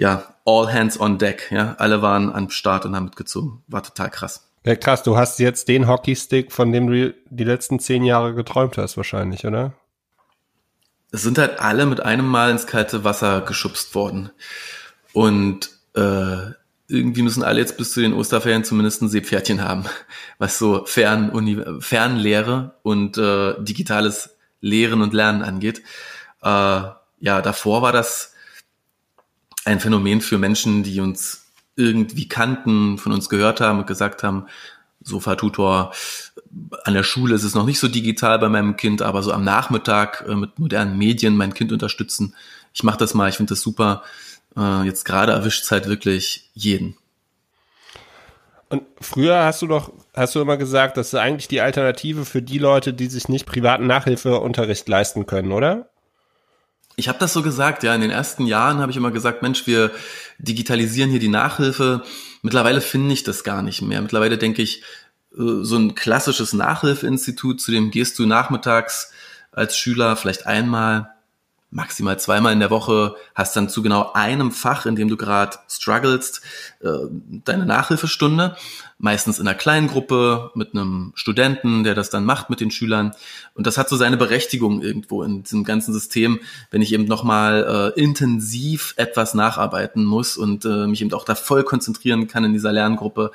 ja, 0.00 0.34
all 0.46 0.72
hands 0.72 0.98
on 0.98 1.18
deck, 1.18 1.48
ja. 1.50 1.74
Alle 1.76 2.00
waren 2.00 2.34
am 2.34 2.48
Start 2.48 2.86
und 2.86 2.96
haben 2.96 3.04
mitgezogen. 3.04 3.62
War 3.68 3.82
total 3.82 4.08
krass. 4.08 4.48
Ja, 4.64 4.74
krass, 4.74 5.02
du 5.02 5.18
hast 5.18 5.38
jetzt 5.40 5.68
den 5.68 5.86
Hockeystick, 5.86 6.52
von 6.52 6.72
dem 6.72 6.86
du 6.86 7.14
die 7.28 7.44
letzten 7.44 7.78
zehn 7.80 8.02
Jahre 8.04 8.32
geträumt 8.32 8.78
hast, 8.78 8.96
wahrscheinlich, 8.96 9.44
oder? 9.44 9.74
Es 11.12 11.20
sind 11.20 11.36
halt 11.36 11.60
alle 11.60 11.84
mit 11.84 12.00
einem 12.00 12.26
Mal 12.26 12.50
ins 12.50 12.66
kalte 12.66 13.04
Wasser 13.04 13.42
geschubst 13.42 13.94
worden. 13.94 14.30
Und 15.12 15.68
äh, 15.94 16.52
irgendwie 16.88 17.22
müssen 17.22 17.42
alle 17.42 17.60
jetzt 17.60 17.76
bis 17.76 17.92
zu 17.92 18.00
den 18.00 18.14
Osterferien 18.14 18.64
zumindest 18.64 19.02
ein 19.02 19.10
Seepferdchen 19.10 19.62
haben, 19.62 19.84
was 20.38 20.58
so 20.58 20.86
Fern 20.86 21.78
Fernlehre 21.82 22.74
und 22.82 23.18
äh, 23.18 23.52
digitales 23.58 24.38
Lehren 24.62 25.02
und 25.02 25.12
Lernen 25.12 25.42
angeht. 25.42 25.82
Äh, 26.42 26.80
ja, 27.20 27.42
davor 27.42 27.82
war 27.82 27.92
das 27.92 28.30
ein 29.64 29.80
Phänomen 29.80 30.20
für 30.20 30.38
Menschen, 30.38 30.82
die 30.82 31.00
uns 31.00 31.46
irgendwie 31.76 32.28
kannten, 32.28 32.98
von 32.98 33.12
uns 33.12 33.28
gehört 33.28 33.60
haben 33.60 33.80
und 33.80 33.86
gesagt 33.86 34.22
haben, 34.22 34.46
Sofa-Tutor, 35.02 35.92
an 36.84 36.94
der 36.94 37.02
Schule 37.02 37.34
ist 37.34 37.44
es 37.44 37.54
noch 37.54 37.64
nicht 37.64 37.78
so 37.78 37.88
digital 37.88 38.38
bei 38.38 38.48
meinem 38.48 38.76
Kind, 38.76 39.02
aber 39.02 39.22
so 39.22 39.32
am 39.32 39.44
Nachmittag 39.44 40.24
äh, 40.28 40.34
mit 40.34 40.58
modernen 40.58 40.98
Medien 40.98 41.36
mein 41.36 41.54
Kind 41.54 41.72
unterstützen. 41.72 42.34
Ich 42.74 42.82
mache 42.82 42.98
das 42.98 43.14
mal, 43.14 43.28
ich 43.28 43.36
finde 43.36 43.50
das 43.50 43.62
super. 43.62 44.02
Äh, 44.56 44.82
jetzt 44.84 45.04
gerade 45.04 45.32
erwischt 45.32 45.64
es 45.64 45.70
halt 45.70 45.88
wirklich 45.88 46.50
jeden. 46.54 46.96
Und 48.68 48.82
früher 49.00 49.44
hast 49.44 49.62
du 49.62 49.66
doch, 49.66 49.92
hast 50.14 50.34
du 50.34 50.40
immer 50.40 50.56
gesagt, 50.56 50.96
das 50.96 51.08
ist 51.08 51.14
eigentlich 51.14 51.48
die 51.48 51.60
Alternative 51.60 52.24
für 52.24 52.42
die 52.42 52.58
Leute, 52.58 52.92
die 52.92 53.06
sich 53.06 53.28
nicht 53.28 53.46
privaten 53.46 53.86
Nachhilfeunterricht 53.86 54.88
leisten 54.88 55.26
können, 55.26 55.50
oder? 55.50 55.88
Ich 57.00 57.08
habe 57.08 57.18
das 57.18 57.32
so 57.32 57.42
gesagt, 57.42 57.82
ja. 57.82 57.94
In 57.94 58.02
den 58.02 58.10
ersten 58.10 58.46
Jahren 58.46 58.78
habe 58.78 58.92
ich 58.92 58.96
immer 58.98 59.10
gesagt, 59.10 59.40
Mensch, 59.40 59.66
wir 59.66 59.90
digitalisieren 60.38 61.10
hier 61.10 61.18
die 61.18 61.28
Nachhilfe. 61.28 62.02
Mittlerweile 62.42 62.82
finde 62.82 63.14
ich 63.14 63.24
das 63.24 63.42
gar 63.42 63.62
nicht 63.62 63.80
mehr. 63.80 64.02
Mittlerweile 64.02 64.36
denke 64.36 64.60
ich, 64.60 64.82
äh, 65.32 65.62
so 65.62 65.76
ein 65.76 65.94
klassisches 65.94 66.52
Nachhilfeinstitut, 66.52 67.60
zu 67.60 67.70
dem 67.72 67.90
gehst 67.90 68.18
du 68.18 68.26
nachmittags 68.26 69.12
als 69.50 69.78
Schüler 69.78 70.14
vielleicht 70.14 70.46
einmal 70.46 71.10
maximal 71.70 72.18
zweimal 72.18 72.52
in 72.52 72.60
der 72.60 72.70
Woche, 72.70 73.14
hast 73.34 73.54
dann 73.54 73.68
zu 73.68 73.82
genau 73.82 74.12
einem 74.12 74.50
Fach, 74.50 74.86
in 74.86 74.96
dem 74.96 75.08
du 75.08 75.16
gerade 75.16 75.56
strugglest, 75.68 76.42
äh, 76.80 76.88
deine 77.44 77.64
Nachhilfestunde, 77.64 78.56
meistens 78.98 79.38
in 79.38 79.46
einer 79.46 79.56
kleinen 79.56 79.86
Gruppe 79.86 80.50
mit 80.54 80.74
einem 80.74 81.12
Studenten, 81.14 81.84
der 81.84 81.94
das 81.94 82.10
dann 82.10 82.24
macht 82.24 82.50
mit 82.50 82.60
den 82.60 82.70
Schülern. 82.72 83.12
Und 83.54 83.66
das 83.66 83.78
hat 83.78 83.88
so 83.88 83.96
seine 83.96 84.16
Berechtigung 84.16 84.82
irgendwo 84.82 85.22
in 85.22 85.44
diesem 85.44 85.62
ganzen 85.64 85.92
System, 85.92 86.40
wenn 86.70 86.82
ich 86.82 86.92
eben 86.92 87.04
nochmal 87.04 87.92
äh, 87.96 88.00
intensiv 88.00 88.94
etwas 88.96 89.34
nacharbeiten 89.34 90.04
muss 90.04 90.36
und 90.36 90.64
äh, 90.64 90.86
mich 90.86 91.00
eben 91.00 91.12
auch 91.12 91.24
da 91.24 91.36
voll 91.36 91.62
konzentrieren 91.62 92.26
kann 92.26 92.44
in 92.44 92.52
dieser 92.52 92.72
Lerngruppe. 92.72 93.30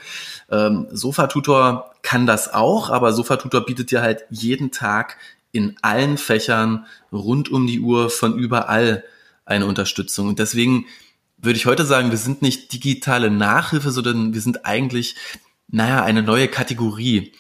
Ähm, 0.52 0.88
Sofa-Tutor 0.92 1.92
kann 2.02 2.28
das 2.28 2.54
auch, 2.54 2.90
aber 2.90 3.14
Sofa-Tutor 3.14 3.66
bietet 3.66 3.92
dir 3.92 4.02
halt 4.02 4.26
jeden 4.30 4.72
Tag 4.72 5.18
in 5.56 5.78
allen 5.82 6.18
Fächern 6.18 6.86
rund 7.12 7.50
um 7.50 7.68
die 7.68 7.80
Uhr 7.80 8.10
von 8.10 8.38
überall 8.38 9.04
eine 9.46 9.66
Unterstützung. 9.66 10.28
Und 10.28 10.40
deswegen 10.40 10.86
würde 11.38 11.58
ich 11.58 11.66
heute 11.66 11.86
sagen, 11.86 12.12
wir 12.12 12.18
sind 12.18 12.42
nicht 12.42 12.74
digitale 12.74 13.30
Nachhilfe, 13.30 13.92
sondern 13.92 14.34
wir 14.34 14.42
sind 14.42 14.66
eigentlich, 14.66 15.16
naja, 15.68 16.04
eine 16.04 16.24
neue 16.24 16.48
Kategorie, 16.48 17.32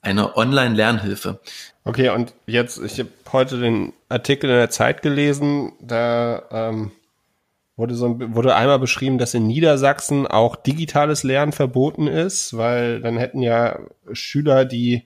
eine 0.00 0.36
Online-Lernhilfe. 0.36 1.40
Okay, 1.84 2.10
und 2.10 2.34
jetzt, 2.46 2.78
ich 2.78 2.98
habe 2.98 3.10
heute 3.32 3.58
den 3.58 3.92
Artikel 4.08 4.50
in 4.50 4.56
der 4.56 4.70
Zeit 4.70 5.02
gelesen, 5.02 5.72
da 5.80 6.42
ähm, 6.50 6.92
wurde, 7.76 7.94
so, 7.94 8.18
wurde 8.34 8.54
einmal 8.54 8.78
beschrieben, 8.78 9.18
dass 9.18 9.34
in 9.34 9.46
Niedersachsen 9.46 10.26
auch 10.26 10.56
digitales 10.56 11.22
Lernen 11.22 11.52
verboten 11.52 12.06
ist, 12.06 12.56
weil 12.56 13.00
dann 13.00 13.16
hätten 13.16 13.40
ja 13.40 13.78
Schüler, 14.12 14.64
die 14.64 15.04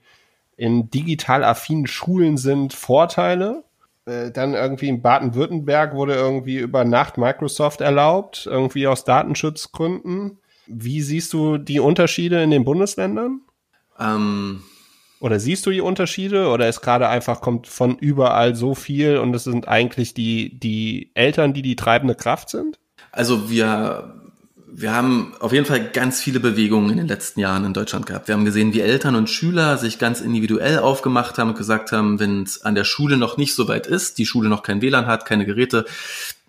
in 0.56 0.90
digital 0.90 1.44
affinen 1.44 1.87
Schulen 1.87 2.37
sind 2.37 2.73
Vorteile. 2.73 3.64
Äh, 4.04 4.30
dann 4.30 4.54
irgendwie 4.54 4.88
in 4.88 5.02
Baden-Württemberg 5.02 5.94
wurde 5.94 6.14
irgendwie 6.14 6.59
über 6.59 6.85
Nacht 6.85 7.18
Microsoft 7.18 7.80
erlaubt, 7.80 8.47
irgendwie 8.47 8.87
aus 8.87 9.04
Datenschutzgründen. 9.04 10.38
Wie 10.66 11.02
siehst 11.02 11.32
du 11.32 11.59
die 11.59 11.80
Unterschiede 11.80 12.42
in 12.42 12.50
den 12.50 12.64
Bundesländern? 12.64 13.40
Ähm, 13.99 14.62
oder 15.21 15.38
siehst 15.38 15.66
du 15.66 15.71
die 15.71 15.80
Unterschiede 15.80 16.49
oder 16.49 16.68
ist 16.68 16.80
gerade 16.80 17.09
einfach 17.09 17.40
kommt 17.40 17.68
von 17.68 17.97
überall 17.97 18.56
so 18.56 18.75
viel 18.75 19.18
und 19.18 19.35
es 19.35 19.44
sind 19.44 19.68
eigentlich 19.68 20.14
die 20.14 20.59
die 20.59 21.12
Eltern, 21.14 21.52
die 21.52 21.62
die 21.62 21.76
treibende 21.76 22.16
Kraft 22.16 22.49
sind? 22.49 22.80
Also 23.12 23.49
wir 23.50 24.22
wir 24.75 24.93
haben 24.93 25.35
auf 25.38 25.52
jeden 25.52 25.67
Fall 25.67 25.91
ganz 25.91 26.23
viele 26.23 26.41
Bewegungen 26.41 26.88
in 26.88 26.97
den 26.97 27.07
letzten 27.07 27.41
Jahren 27.41 27.67
in 27.67 27.75
Deutschland 27.75 28.07
gehabt. 28.07 28.29
Wir 28.29 28.35
haben 28.35 28.47
gesehen, 28.47 28.73
wie 28.73 28.81
Eltern 28.81 29.17
und 29.17 29.29
Schüler 29.29 29.76
sich 29.76 29.99
ganz 29.99 30.23
individuell 30.23 30.79
aufgemacht 30.79 31.37
haben 31.37 31.50
und 31.50 31.59
gesagt 31.59 31.93
haben, 31.93 32.19
wenn 32.19 32.43
es 32.45 32.62
an 32.64 32.75
der 32.75 32.85
Schule 32.85 33.19
noch 33.19 33.37
nicht 33.37 33.55
so 33.55 33.69
weit 33.69 33.87
ist, 33.87 34.17
die 34.17 34.25
Schule 34.25 34.49
noch 34.49 34.62
kein 34.62 34.81
WLAN 34.81 35.07
hat, 35.07 35.26
keine 35.26 35.45
Geräte, 35.45 35.85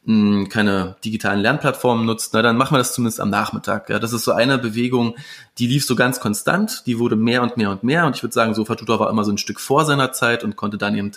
hm, 0.06 0.50
keine 0.50 0.98
digitalen 1.06 1.40
Lernplattformen 1.40 2.06
nutzt, 2.06 2.34
na, 2.34 2.42
dann 2.42 2.58
machen 2.58 2.74
wir 2.74 2.80
das 2.80 2.94
zumindest 2.94 3.22
am 3.22 3.30
Nachmittag. 3.30 3.90
Ja, 3.90 4.00
das 4.00 4.12
ist 4.12 4.26
so 4.26 4.34
eine 4.34 4.58
Bewegung, 4.58 5.16
die 5.58 5.68
lief 5.68 5.86
so 5.86 5.96
ganz 5.96 6.20
konstant, 6.20 6.84
die 6.88 7.00
wurde 7.00 7.16
mehr 7.16 7.42
und 7.42 7.56
mehr 7.56 7.70
und 7.70 7.84
mehr 7.84 8.06
und 8.06 8.18
ich 8.18 8.22
würde 8.22 8.34
sagen, 8.34 8.54
Sofa 8.54 8.76
Tutor 8.76 9.00
war 9.00 9.10
immer 9.10 9.24
so 9.24 9.32
ein 9.32 9.38
Stück 9.38 9.62
vor 9.62 9.86
seiner 9.86 10.12
Zeit 10.12 10.44
und 10.44 10.58
konnte 10.58 10.78
dann 10.78 10.98
eben 10.98 11.12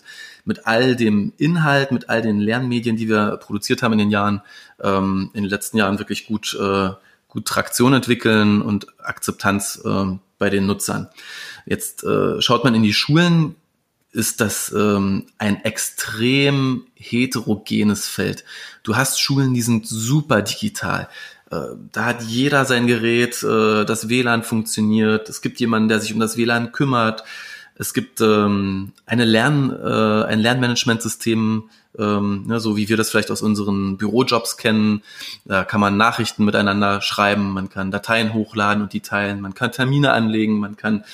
mit 0.45 0.67
all 0.69 0.95
dem 0.95 1.33
Inhalt, 1.37 1.91
mit 1.91 2.09
all 2.09 2.23
den 2.23 2.39
Lernmedien, 2.39 2.97
die 2.97 3.09
wir 3.09 3.39
produziert 3.39 3.83
haben 3.83 3.95
in 3.95 3.99
den 3.99 4.11
Jahren, 4.11 4.41
ähm, 4.81 5.31
in 5.35 5.43
den 5.43 5.51
letzten 5.51 5.79
Jahren 5.79 5.99
wirklich 5.99 6.29
gut, 6.29 6.55
äh, 6.55 6.91
gut 7.29 7.45
Traktion 7.45 7.93
entwickeln 7.93 8.63
und 8.63 8.87
Akzeptanz 9.01 9.83
äh, 9.85 10.05
bei 10.39 10.49
den 10.49 10.67
Nutzern. 10.67 11.09
Jetzt 11.65 12.05
äh, 12.05 12.41
schaut 12.41 12.63
man 12.63 12.77
in 12.77 12.85
die 12.85 12.93
Schulen, 12.93 13.57
ist 14.13 14.41
das 14.41 14.73
ähm, 14.73 15.27
ein 15.39 15.65
extrem 15.65 16.87
heterogenes 16.95 18.09
Feld. 18.09 18.45
Du 18.83 18.97
hast 18.97 19.21
Schulen, 19.21 19.53
die 19.55 19.63
sind 19.63 19.87
super 19.87 20.43
digital. 20.43 21.09
Äh, 21.51 21.57
da 21.93 22.05
hat 22.07 22.23
jeder 22.23 22.65
sein 22.65 22.87
Gerät, 22.87 23.43
äh, 23.43 23.85
das 23.85 24.09
WLAN 24.09 24.43
funktioniert. 24.43 25.29
Es 25.29 25.43
gibt 25.43 25.61
jemanden, 25.61 25.89
der 25.89 26.01
sich 26.01 26.13
um 26.13 26.21
das 26.21 26.37
WLAN 26.37 26.73
kümmert. 26.73 27.25
Es 27.75 27.93
gibt 27.93 28.21
ähm, 28.21 28.93
eine 29.05 29.25
Lern, 29.25 29.71
äh, 29.71 30.25
ein 30.25 30.41
Lernmanagementsystem, 30.41 31.69
ähm, 31.99 32.45
ne, 32.47 32.61
so 32.61 32.77
wie 32.77 32.89
wir 32.89 32.97
das 32.97 33.11
vielleicht 33.11 33.31
aus 33.31 33.43
unseren 33.43 33.97
Bürojobs 33.97 34.57
kennen. 34.57 35.03
Da 35.45 35.65
kann 35.65 35.81
man 35.81 35.97
Nachrichten 35.97 36.45
miteinander 36.45 37.01
schreiben, 37.01 37.53
man 37.53 37.69
kann 37.69 37.91
Dateien 37.91 38.35
hochladen 38.35 38.83
und 38.83 38.93
die 38.93 39.01
teilen, 39.01 39.41
man 39.41 39.55
kann 39.55 39.73
Termine 39.73 40.13
anlegen, 40.13 40.59
man 40.59 40.77
kann 40.77 41.05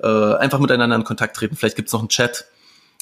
äh, 0.00 0.34
einfach 0.34 0.58
miteinander 0.58 0.96
in 0.96 1.04
Kontakt 1.04 1.36
treten. 1.36 1.56
Vielleicht 1.56 1.76
gibt 1.76 1.88
es 1.88 1.92
noch 1.92 2.00
einen 2.00 2.08
Chat. 2.08 2.46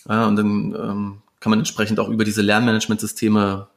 Ja, 0.09 0.27
und 0.27 0.37
dann 0.37 0.75
ähm, 0.75 1.19
kann 1.41 1.51
man 1.51 1.59
entsprechend 1.59 2.01
auch 2.01 2.09
über 2.09 2.25
diese 2.25 2.43
Lernmanagementsysteme 2.43 3.69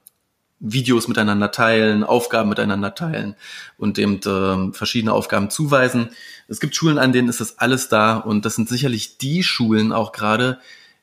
Videos 0.61 1.07
miteinander 1.07 1.51
teilen, 1.51 2.03
Aufgaben 2.03 2.49
miteinander 2.49 2.93
teilen 2.93 3.35
und 3.77 3.97
eben 3.97 4.19
äh, 4.21 4.73
verschiedene 4.73 5.11
Aufgaben 5.11 5.49
zuweisen. 5.49 6.09
Es 6.47 6.59
gibt 6.59 6.75
Schulen, 6.75 6.99
an 6.99 7.11
denen 7.11 7.29
ist 7.29 7.41
das 7.41 7.57
alles 7.57 7.89
da 7.89 8.17
und 8.17 8.45
das 8.45 8.55
sind 8.55 8.69
sicherlich 8.69 9.17
die 9.17 9.41
Schulen 9.41 9.91
auch 9.91 10.11
gerade, 10.11 10.59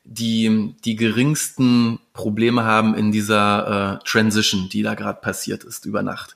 die 0.09 0.73
die 0.83 0.95
geringsten 0.95 1.99
Probleme 2.13 2.63
haben 2.63 2.95
in 2.95 3.11
dieser 3.11 3.99
äh, 4.01 4.05
Transition, 4.05 4.67
die 4.69 4.81
da 4.81 4.95
gerade 4.95 5.21
passiert 5.21 5.63
ist 5.63 5.85
über 5.85 6.01
Nacht. 6.01 6.35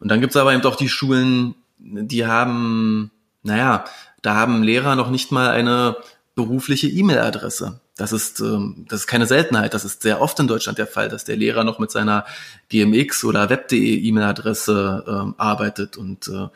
Und 0.00 0.08
dann 0.08 0.20
gibt's 0.20 0.36
aber 0.36 0.52
eben 0.52 0.64
auch 0.64 0.76
die 0.76 0.88
Schulen, 0.88 1.54
die 1.78 2.26
haben, 2.26 3.12
naja, 3.42 3.84
da 4.22 4.34
haben 4.34 4.64
Lehrer 4.64 4.96
noch 4.96 5.10
nicht 5.10 5.30
mal 5.30 5.50
eine 5.50 5.96
berufliche 6.34 6.88
E-Mail-Adresse. 6.88 7.80
Das 7.96 8.12
ist, 8.12 8.40
ähm, 8.40 8.84
das 8.88 9.00
ist 9.00 9.06
keine 9.06 9.26
Seltenheit. 9.26 9.72
Das 9.72 9.84
ist 9.84 10.02
sehr 10.02 10.20
oft 10.20 10.38
in 10.40 10.48
Deutschland 10.48 10.78
der 10.78 10.88
Fall, 10.88 11.08
dass 11.08 11.24
der 11.24 11.36
Lehrer 11.36 11.62
noch 11.62 11.78
mit 11.78 11.92
seiner 11.92 12.26
GMX 12.68 13.24
oder 13.24 13.48
Web.de 13.48 14.00
E-Mail-Adresse 14.02 15.04
ähm, 15.06 15.34
arbeitet. 15.38 15.96
Und 15.96 16.28
äh, 16.28 16.48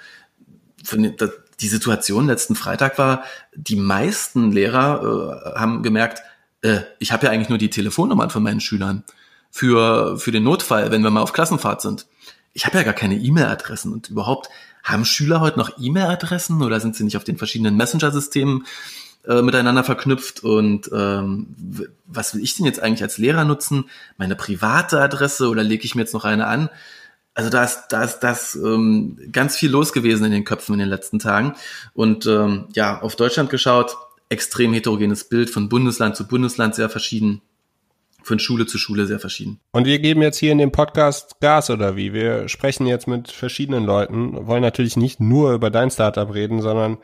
die 1.60 1.68
Situation 1.68 2.26
letzten 2.26 2.56
Freitag 2.56 2.98
war, 2.98 3.22
die 3.54 3.76
meisten 3.76 4.50
Lehrer 4.50 5.52
äh, 5.54 5.58
haben 5.58 5.82
gemerkt, 5.82 6.22
äh, 6.62 6.80
ich 6.98 7.12
habe 7.12 7.26
ja 7.26 7.32
eigentlich 7.32 7.48
nur 7.48 7.58
die 7.58 7.70
Telefonnummern 7.70 8.30
von 8.30 8.42
meinen 8.42 8.60
Schülern 8.60 9.04
für, 9.50 10.18
für 10.18 10.32
den 10.32 10.44
Notfall, 10.44 10.90
wenn 10.90 11.02
wir 11.02 11.10
mal 11.10 11.22
auf 11.22 11.32
Klassenfahrt 11.32 11.82
sind. 11.82 12.06
Ich 12.52 12.66
habe 12.66 12.78
ja 12.78 12.84
gar 12.84 12.94
keine 12.94 13.16
E-Mail-Adressen 13.16 13.92
und 13.92 14.10
überhaupt 14.10 14.48
haben 14.82 15.04
Schüler 15.04 15.40
heute 15.40 15.58
noch 15.58 15.78
E-Mail-Adressen 15.78 16.62
oder 16.62 16.80
sind 16.80 16.96
sie 16.96 17.04
nicht 17.04 17.16
auf 17.16 17.24
den 17.24 17.36
verschiedenen 17.36 17.76
Messenger-Systemen 17.76 18.64
äh, 19.26 19.42
miteinander 19.42 19.84
verknüpft 19.84 20.42
und 20.42 20.90
ähm, 20.92 21.54
was 22.06 22.34
will 22.34 22.42
ich 22.42 22.56
denn 22.56 22.66
jetzt 22.66 22.80
eigentlich 22.80 23.02
als 23.02 23.18
Lehrer 23.18 23.44
nutzen? 23.44 23.90
Meine 24.16 24.34
private 24.34 25.00
Adresse 25.00 25.48
oder 25.48 25.62
lege 25.62 25.84
ich 25.84 25.94
mir 25.94 26.02
jetzt 26.02 26.14
noch 26.14 26.24
eine 26.24 26.46
an? 26.46 26.70
Also 27.34 27.50
da 27.50 27.64
ist, 27.64 27.88
da 27.90 28.02
ist 28.02 28.20
das 28.20 28.54
ähm, 28.56 29.18
ganz 29.30 29.56
viel 29.56 29.70
los 29.70 29.92
gewesen 29.92 30.24
in 30.24 30.32
den 30.32 30.44
Köpfen 30.44 30.74
in 30.74 30.80
den 30.80 30.88
letzten 30.88 31.18
Tagen. 31.18 31.54
Und 31.94 32.26
ähm, 32.26 32.66
ja, 32.74 33.00
auf 33.00 33.14
Deutschland 33.14 33.50
geschaut, 33.50 33.96
extrem 34.30 34.72
heterogenes 34.72 35.28
Bild, 35.28 35.50
von 35.50 35.68
Bundesland 35.68 36.16
zu 36.16 36.26
Bundesland 36.26 36.74
sehr 36.74 36.88
verschieden, 36.88 37.42
von 38.22 38.38
Schule 38.38 38.64
zu 38.64 38.78
Schule 38.78 39.06
sehr 39.06 39.20
verschieden. 39.20 39.60
Und 39.72 39.84
wir 39.84 39.98
geben 39.98 40.22
jetzt 40.22 40.38
hier 40.38 40.52
in 40.52 40.58
dem 40.58 40.72
Podcast 40.72 41.40
Gas 41.40 41.68
oder 41.68 41.96
wie? 41.96 42.12
Wir 42.12 42.48
sprechen 42.48 42.86
jetzt 42.86 43.06
mit 43.06 43.30
verschiedenen 43.30 43.84
Leuten, 43.84 44.46
wollen 44.46 44.62
natürlich 44.62 44.96
nicht 44.96 45.20
nur 45.20 45.52
über 45.52 45.70
dein 45.70 45.90
Startup 45.90 46.32
reden, 46.32 46.62
sondern 46.62 46.98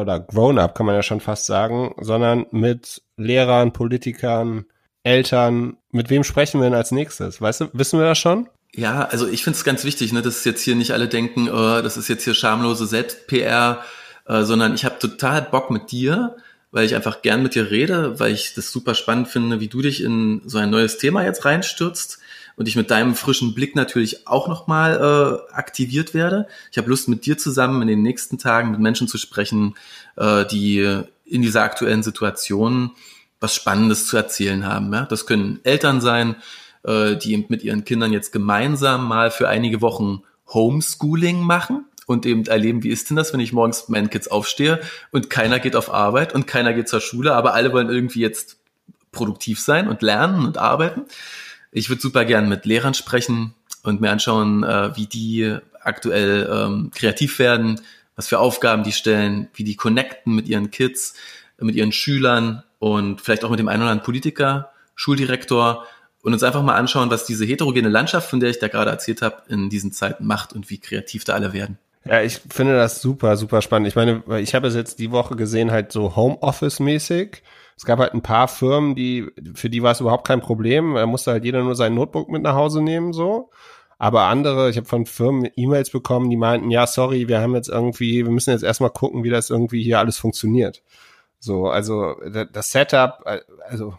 oder 0.00 0.20
Grown-up 0.20 0.74
kann 0.74 0.86
man 0.86 0.94
ja 0.94 1.02
schon 1.02 1.20
fast 1.20 1.46
sagen, 1.46 1.94
sondern 2.00 2.46
mit 2.50 3.02
Lehrern, 3.16 3.72
Politikern, 3.72 4.66
Eltern. 5.04 5.76
Mit 5.90 6.10
wem 6.10 6.24
sprechen 6.24 6.60
wir 6.60 6.64
denn 6.64 6.74
als 6.74 6.90
nächstes? 6.90 7.40
Weißt 7.40 7.60
du, 7.60 7.68
wissen 7.72 7.98
wir 7.98 8.06
das 8.06 8.18
schon? 8.18 8.48
Ja, 8.74 9.04
also 9.04 9.28
ich 9.28 9.44
finde 9.44 9.56
es 9.56 9.64
ganz 9.64 9.84
wichtig, 9.84 10.12
ne, 10.12 10.22
dass 10.22 10.44
jetzt 10.44 10.62
hier 10.62 10.74
nicht 10.74 10.90
alle 10.90 11.06
denken, 11.06 11.48
oh, 11.48 11.80
das 11.80 11.96
ist 11.96 12.08
jetzt 12.08 12.24
hier 12.24 12.34
schamlose 12.34 12.86
Selbst-PR, 12.86 13.82
äh, 14.26 14.42
sondern 14.42 14.74
ich 14.74 14.84
habe 14.84 14.98
total 14.98 15.42
Bock 15.42 15.70
mit 15.70 15.92
dir, 15.92 16.36
weil 16.74 16.86
ich 16.86 16.96
einfach 16.96 17.22
gern 17.22 17.40
mit 17.40 17.54
dir 17.54 17.70
rede, 17.70 18.18
weil 18.18 18.32
ich 18.32 18.52
das 18.54 18.72
super 18.72 18.96
spannend 18.96 19.28
finde, 19.28 19.60
wie 19.60 19.68
du 19.68 19.80
dich 19.80 20.02
in 20.02 20.42
so 20.44 20.58
ein 20.58 20.70
neues 20.70 20.98
Thema 20.98 21.22
jetzt 21.24 21.44
reinstürzt 21.44 22.18
und 22.56 22.66
ich 22.66 22.74
mit 22.74 22.90
deinem 22.90 23.14
frischen 23.14 23.54
Blick 23.54 23.76
natürlich 23.76 24.26
auch 24.26 24.48
nochmal 24.48 24.96
äh, 24.96 25.54
aktiviert 25.54 26.14
werde. 26.14 26.48
Ich 26.72 26.78
habe 26.78 26.90
Lust, 26.90 27.08
mit 27.08 27.26
dir 27.26 27.38
zusammen 27.38 27.80
in 27.82 27.86
den 27.86 28.02
nächsten 28.02 28.38
Tagen 28.38 28.72
mit 28.72 28.80
Menschen 28.80 29.06
zu 29.06 29.18
sprechen, 29.18 29.76
äh, 30.16 30.44
die 30.46 30.80
in 31.24 31.42
dieser 31.42 31.62
aktuellen 31.62 32.02
Situation 32.02 32.90
was 33.38 33.54
Spannendes 33.54 34.08
zu 34.08 34.16
erzählen 34.16 34.66
haben. 34.66 34.92
Ja? 34.92 35.04
Das 35.06 35.26
können 35.26 35.60
Eltern 35.62 36.00
sein, 36.00 36.34
äh, 36.82 37.14
die 37.14 37.46
mit 37.48 37.62
ihren 37.62 37.84
Kindern 37.84 38.12
jetzt 38.12 38.32
gemeinsam 38.32 39.06
mal 39.06 39.30
für 39.30 39.48
einige 39.48 39.80
Wochen 39.80 40.22
Homeschooling 40.48 41.38
machen 41.38 41.84
und 42.06 42.26
eben 42.26 42.44
erleben, 42.46 42.82
wie 42.82 42.90
ist 42.90 43.10
denn 43.10 43.16
das, 43.16 43.32
wenn 43.32 43.40
ich 43.40 43.52
morgens 43.52 43.82
mit 43.82 43.90
meinen 43.90 44.10
Kids 44.10 44.28
aufstehe 44.28 44.80
und 45.10 45.30
keiner 45.30 45.58
geht 45.58 45.76
auf 45.76 45.92
Arbeit 45.92 46.34
und 46.34 46.46
keiner 46.46 46.74
geht 46.74 46.88
zur 46.88 47.00
Schule, 47.00 47.34
aber 47.34 47.54
alle 47.54 47.72
wollen 47.72 47.88
irgendwie 47.88 48.20
jetzt 48.20 48.58
produktiv 49.12 49.60
sein 49.60 49.88
und 49.88 50.02
lernen 50.02 50.44
und 50.44 50.58
arbeiten. 50.58 51.02
Ich 51.72 51.88
würde 51.88 52.02
super 52.02 52.24
gern 52.24 52.48
mit 52.48 52.66
Lehrern 52.66 52.94
sprechen 52.94 53.54
und 53.82 54.00
mir 54.00 54.10
anschauen, 54.10 54.64
äh, 54.64 54.96
wie 54.96 55.06
die 55.06 55.56
aktuell 55.80 56.48
ähm, 56.50 56.90
kreativ 56.94 57.38
werden, 57.38 57.80
was 58.16 58.28
für 58.28 58.38
Aufgaben 58.38 58.84
die 58.84 58.92
stellen, 58.92 59.48
wie 59.54 59.64
die 59.64 59.76
connecten 59.76 60.34
mit 60.34 60.48
ihren 60.48 60.70
Kids, 60.70 61.14
mit 61.58 61.74
ihren 61.74 61.92
Schülern 61.92 62.62
und 62.78 63.20
vielleicht 63.20 63.44
auch 63.44 63.50
mit 63.50 63.58
dem 63.58 63.68
einen 63.68 63.82
oder 63.82 63.90
anderen 63.90 64.04
Politiker, 64.04 64.72
Schuldirektor 64.94 65.86
und 66.22 66.32
uns 66.32 66.42
einfach 66.42 66.62
mal 66.62 66.76
anschauen, 66.76 67.10
was 67.10 67.26
diese 67.26 67.44
heterogene 67.44 67.88
Landschaft, 67.88 68.30
von 68.30 68.40
der 68.40 68.50
ich 68.50 68.58
da 68.58 68.68
gerade 68.68 68.90
erzählt 68.90 69.22
habe, 69.22 69.42
in 69.48 69.68
diesen 69.68 69.92
Zeiten 69.92 70.26
macht 70.26 70.52
und 70.52 70.70
wie 70.70 70.78
kreativ 70.78 71.24
da 71.24 71.34
alle 71.34 71.52
werden. 71.52 71.78
Ja, 72.06 72.20
ich 72.20 72.40
finde 72.50 72.74
das 72.74 73.00
super, 73.00 73.36
super 73.36 73.62
spannend. 73.62 73.88
Ich 73.88 73.96
meine, 73.96 74.22
ich 74.38 74.54
habe 74.54 74.66
es 74.66 74.74
jetzt 74.74 74.98
die 74.98 75.10
Woche 75.10 75.36
gesehen, 75.36 75.70
halt 75.70 75.90
so 75.90 76.16
Homeoffice-mäßig. 76.16 77.42
Es 77.76 77.84
gab 77.84 77.98
halt 77.98 78.14
ein 78.14 78.22
paar 78.22 78.46
Firmen, 78.46 78.94
die, 78.94 79.26
für 79.54 79.70
die 79.70 79.82
war 79.82 79.92
es 79.92 80.00
überhaupt 80.00 80.26
kein 80.26 80.40
Problem. 80.40 80.94
Da 80.94 81.06
musste 81.06 81.32
halt 81.32 81.44
jeder 81.44 81.62
nur 81.62 81.74
sein 81.74 81.94
Notebook 81.94 82.28
mit 82.28 82.42
nach 82.42 82.54
Hause 82.54 82.82
nehmen, 82.82 83.12
so. 83.12 83.50
Aber 83.98 84.24
andere, 84.24 84.68
ich 84.68 84.76
habe 84.76 84.86
von 84.86 85.06
Firmen 85.06 85.50
E-Mails 85.56 85.90
bekommen, 85.90 86.28
die 86.28 86.36
meinten, 86.36 86.70
ja, 86.70 86.86
sorry, 86.86 87.26
wir 87.28 87.40
haben 87.40 87.54
jetzt 87.54 87.68
irgendwie, 87.68 88.24
wir 88.24 88.30
müssen 88.32 88.50
jetzt 88.50 88.64
erstmal 88.64 88.90
gucken, 88.90 89.24
wie 89.24 89.30
das 89.30 89.50
irgendwie 89.50 89.82
hier 89.82 89.98
alles 89.98 90.18
funktioniert. 90.18 90.82
So, 91.38 91.68
also 91.68 92.16
das 92.52 92.70
Setup, 92.70 93.24
also 93.66 93.94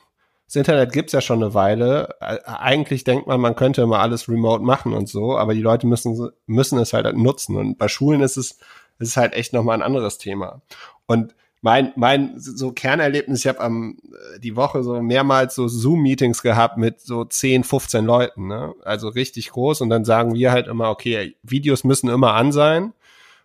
das 0.47 0.55
Internet 0.55 0.91
gibt's 0.93 1.13
ja 1.13 1.21
schon 1.21 1.41
eine 1.41 1.53
Weile. 1.53 2.21
Eigentlich 2.21 3.03
denkt 3.03 3.27
man, 3.27 3.41
man 3.41 3.55
könnte 3.55 3.81
immer 3.81 3.99
alles 3.99 4.29
remote 4.29 4.63
machen 4.63 4.93
und 4.93 5.09
so, 5.09 5.37
aber 5.37 5.53
die 5.53 5.61
Leute 5.61 5.87
müssen, 5.87 6.29
müssen 6.45 6.77
es 6.79 6.93
halt 6.93 7.17
nutzen. 7.17 7.57
Und 7.57 7.77
bei 7.77 7.87
Schulen 7.87 8.21
ist 8.21 8.37
es, 8.37 8.51
ist 8.99 9.09
es 9.09 9.17
halt 9.17 9.33
echt 9.33 9.53
nochmal 9.53 9.77
ein 9.77 9.83
anderes 9.83 10.17
Thema. 10.19 10.61
Und 11.07 11.35
mein, 11.61 11.93
mein 11.95 12.39
so 12.39 12.71
Kernerlebnis, 12.73 13.39
ich 13.39 13.47
habe 13.47 13.59
am 13.59 13.97
die 14.37 14.55
Woche 14.55 14.83
so 14.83 15.01
mehrmals 15.01 15.55
so 15.55 15.67
Zoom-Meetings 15.67 16.43
gehabt 16.43 16.77
mit 16.77 17.01
so 17.01 17.25
10, 17.25 17.63
15 17.63 18.05
Leuten, 18.05 18.47
ne? 18.47 18.75
Also 18.83 19.07
richtig 19.07 19.49
groß. 19.49 19.81
Und 19.81 19.89
dann 19.89 20.05
sagen 20.05 20.35
wir 20.35 20.51
halt 20.51 20.67
immer, 20.67 20.91
okay, 20.91 21.35
Videos 21.41 21.83
müssen 21.83 22.07
immer 22.09 22.35
an 22.35 22.51
sein. 22.51 22.93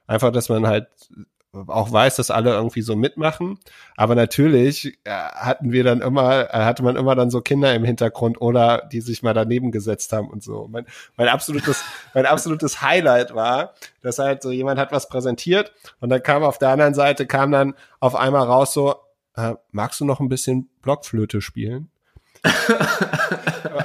Einfach, 0.06 0.32
dass 0.32 0.50
man 0.50 0.66
halt 0.66 0.88
auch 1.52 1.90
weiß, 1.90 2.16
dass 2.16 2.30
alle 2.30 2.50
irgendwie 2.50 2.82
so 2.82 2.94
mitmachen. 2.94 3.58
Aber 3.96 4.14
natürlich 4.14 4.98
äh, 5.04 5.10
hatten 5.10 5.72
wir 5.72 5.82
dann 5.82 6.00
immer, 6.00 6.54
äh, 6.54 6.64
hatte 6.64 6.82
man 6.82 6.96
immer 6.96 7.14
dann 7.14 7.30
so 7.30 7.40
Kinder 7.40 7.74
im 7.74 7.84
Hintergrund 7.84 8.40
oder 8.40 8.88
die 8.92 9.00
sich 9.00 9.22
mal 9.22 9.34
daneben 9.34 9.72
gesetzt 9.72 10.12
haben 10.12 10.28
und 10.28 10.42
so. 10.42 10.68
Mein, 10.70 10.86
mein 11.16 11.28
absolutes, 11.28 11.82
mein 12.14 12.26
absolutes 12.26 12.82
Highlight 12.82 13.34
war, 13.34 13.74
dass 14.02 14.18
halt 14.18 14.42
so 14.42 14.50
jemand 14.50 14.78
hat 14.78 14.92
was 14.92 15.08
präsentiert 15.08 15.72
und 16.00 16.10
dann 16.10 16.22
kam 16.22 16.44
auf 16.44 16.58
der 16.58 16.70
anderen 16.70 16.94
Seite 16.94 17.26
kam 17.26 17.50
dann 17.50 17.74
auf 17.98 18.14
einmal 18.14 18.46
raus 18.46 18.72
so, 18.72 18.94
äh, 19.36 19.54
magst 19.72 20.00
du 20.00 20.04
noch 20.04 20.20
ein 20.20 20.28
bisschen 20.28 20.68
Blockflöte 20.82 21.40
spielen? 21.40 21.90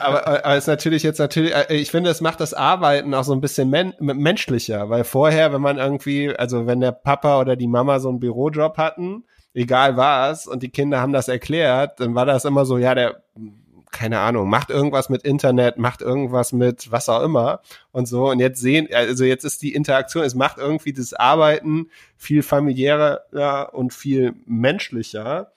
aber, 0.07 0.27
aber 0.27 0.55
es 0.55 0.63
ist 0.63 0.67
natürlich 0.67 1.03
jetzt 1.03 1.19
natürlich, 1.19 1.53
äh, 1.53 1.75
ich 1.75 1.91
finde, 1.91 2.09
es 2.09 2.21
macht 2.21 2.39
das 2.39 2.53
Arbeiten 2.53 3.13
auch 3.13 3.23
so 3.23 3.33
ein 3.33 3.41
bisschen 3.41 3.69
men 3.69 3.93
menschlicher, 3.99 4.89
weil 4.89 5.03
vorher, 5.03 5.53
wenn 5.53 5.61
man 5.61 5.77
irgendwie, 5.77 6.35
also 6.35 6.65
wenn 6.67 6.81
der 6.81 6.91
Papa 6.91 7.39
oder 7.39 7.55
die 7.55 7.67
Mama 7.67 7.99
so 7.99 8.09
einen 8.09 8.19
Bürojob 8.19 8.77
hatten, 8.77 9.23
egal 9.53 9.97
was, 9.97 10.47
und 10.47 10.63
die 10.63 10.69
Kinder 10.69 11.01
haben 11.01 11.13
das 11.13 11.27
erklärt, 11.27 11.99
dann 11.99 12.15
war 12.15 12.25
das 12.25 12.45
immer 12.45 12.65
so, 12.65 12.77
ja, 12.77 12.93
der, 12.93 13.23
keine 13.95 14.19
Ahnung, 14.19 14.49
macht 14.49 14.69
irgendwas 14.71 15.07
mit 15.07 15.23
Internet, 15.23 15.77
macht 15.77 16.01
irgendwas 16.01 16.51
mit 16.51 16.91
was 16.91 17.07
auch 17.07 17.23
immer 17.23 17.61
und 17.93 18.07
so. 18.09 18.29
Und 18.29 18.39
jetzt 18.39 18.59
sehen, 18.59 18.89
also 18.93 19.23
jetzt 19.23 19.45
ist 19.45 19.61
die 19.61 19.73
Interaktion, 19.73 20.25
es 20.25 20.35
macht 20.35 20.57
irgendwie 20.57 20.91
das 20.91 21.13
Arbeiten 21.13 21.89
viel 22.17 22.43
familiärer 22.43 23.69
und 23.71 23.93
viel 23.93 24.33
menschlicher. 24.45 25.53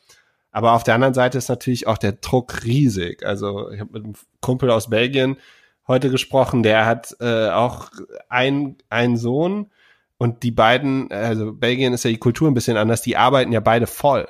Aber 0.58 0.72
auf 0.72 0.82
der 0.82 0.96
anderen 0.96 1.14
Seite 1.14 1.38
ist 1.38 1.48
natürlich 1.48 1.86
auch 1.86 1.98
der 1.98 2.14
Druck 2.14 2.64
riesig. 2.64 3.24
Also 3.24 3.70
ich 3.70 3.78
habe 3.78 3.92
mit 3.92 4.04
einem 4.04 4.14
Kumpel 4.40 4.72
aus 4.72 4.90
Belgien 4.90 5.36
heute 5.86 6.10
gesprochen, 6.10 6.64
der 6.64 6.84
hat 6.84 7.16
äh, 7.20 7.50
auch 7.50 7.90
ein, 8.28 8.74
einen 8.90 9.16
Sohn 9.16 9.70
und 10.16 10.42
die 10.42 10.50
beiden, 10.50 11.12
also 11.12 11.52
Belgien 11.52 11.92
ist 11.92 12.02
ja 12.02 12.10
die 12.10 12.18
Kultur 12.18 12.50
ein 12.50 12.54
bisschen 12.54 12.76
anders, 12.76 13.02
die 13.02 13.16
arbeiten 13.16 13.52
ja 13.52 13.60
beide 13.60 13.86
voll. 13.86 14.26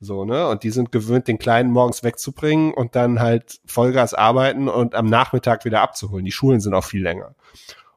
So, 0.00 0.26
ne? 0.26 0.48
Und 0.48 0.64
die 0.64 0.70
sind 0.70 0.92
gewöhnt, 0.92 1.28
den 1.28 1.38
Kleinen 1.38 1.70
morgens 1.70 2.04
wegzubringen 2.04 2.74
und 2.74 2.94
dann 2.94 3.18
halt 3.18 3.62
Vollgas 3.64 4.12
arbeiten 4.12 4.68
und 4.68 4.94
am 4.94 5.06
Nachmittag 5.06 5.64
wieder 5.64 5.80
abzuholen. 5.80 6.26
Die 6.26 6.30
Schulen 6.30 6.60
sind 6.60 6.74
auch 6.74 6.84
viel 6.84 7.02
länger. 7.02 7.34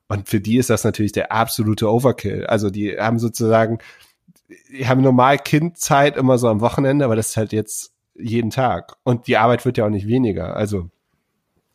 Und 0.07 0.29
für 0.29 0.39
die 0.39 0.55
ist 0.55 0.69
das 0.69 0.85
natürlich 0.85 1.11
der 1.11 1.33
absolute 1.33 1.91
Overkill. 1.91 2.45
Also 2.45 2.69
die 2.69 2.97
haben 2.97 3.19
sozusagen 3.19 3.79
die 4.71 4.87
haben 4.87 5.01
normal 5.01 5.37
Kindzeit 5.39 6.17
immer 6.17 6.37
so 6.37 6.47
am 6.47 6.61
Wochenende, 6.61 7.05
aber 7.05 7.15
das 7.15 7.29
ist 7.29 7.37
halt 7.37 7.53
jetzt 7.53 7.93
jeden 8.15 8.49
Tag. 8.49 8.95
Und 9.03 9.27
die 9.27 9.37
Arbeit 9.37 9.65
wird 9.65 9.77
ja 9.77 9.85
auch 9.85 9.89
nicht 9.89 10.07
weniger. 10.07 10.55
Also 10.55 10.89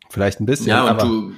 vielleicht 0.08 0.40
ein 0.40 0.46
bisschen. 0.46 0.68
Ja, 0.68 0.90
und 0.90 1.02
du 1.02 1.32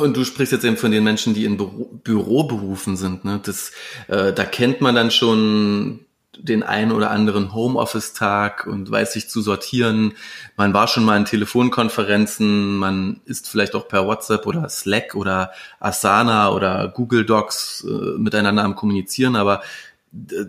und 0.00 0.16
du 0.16 0.24
sprichst 0.24 0.52
jetzt 0.52 0.64
eben 0.64 0.76
von 0.76 0.90
den 0.90 1.04
Menschen, 1.04 1.34
die 1.34 1.44
in 1.44 1.56
Büro, 1.56 1.90
Büroberufen 2.02 2.96
sind. 2.96 3.24
Ne? 3.24 3.40
Das, 3.44 3.72
äh, 4.08 4.32
da 4.32 4.44
kennt 4.44 4.80
man 4.80 4.94
dann 4.94 5.10
schon 5.10 6.00
den 6.38 6.62
einen 6.62 6.90
oder 6.90 7.10
anderen 7.10 7.54
Homeoffice-Tag 7.54 8.66
und 8.66 8.90
weiß 8.90 9.12
sich 9.12 9.28
zu 9.28 9.40
sortieren. 9.40 10.14
Man 10.56 10.74
war 10.74 10.88
schon 10.88 11.04
mal 11.04 11.16
in 11.16 11.26
Telefonkonferenzen, 11.26 12.76
man 12.76 13.20
ist 13.24 13.48
vielleicht 13.48 13.74
auch 13.74 13.86
per 13.86 14.06
WhatsApp 14.06 14.46
oder 14.46 14.68
Slack 14.68 15.14
oder 15.14 15.52
Asana 15.78 16.50
oder 16.50 16.88
Google 16.88 17.24
Docs 17.24 17.86
äh, 17.88 18.18
miteinander 18.18 18.64
am 18.64 18.74
Kommunizieren, 18.74 19.36
aber 19.36 19.62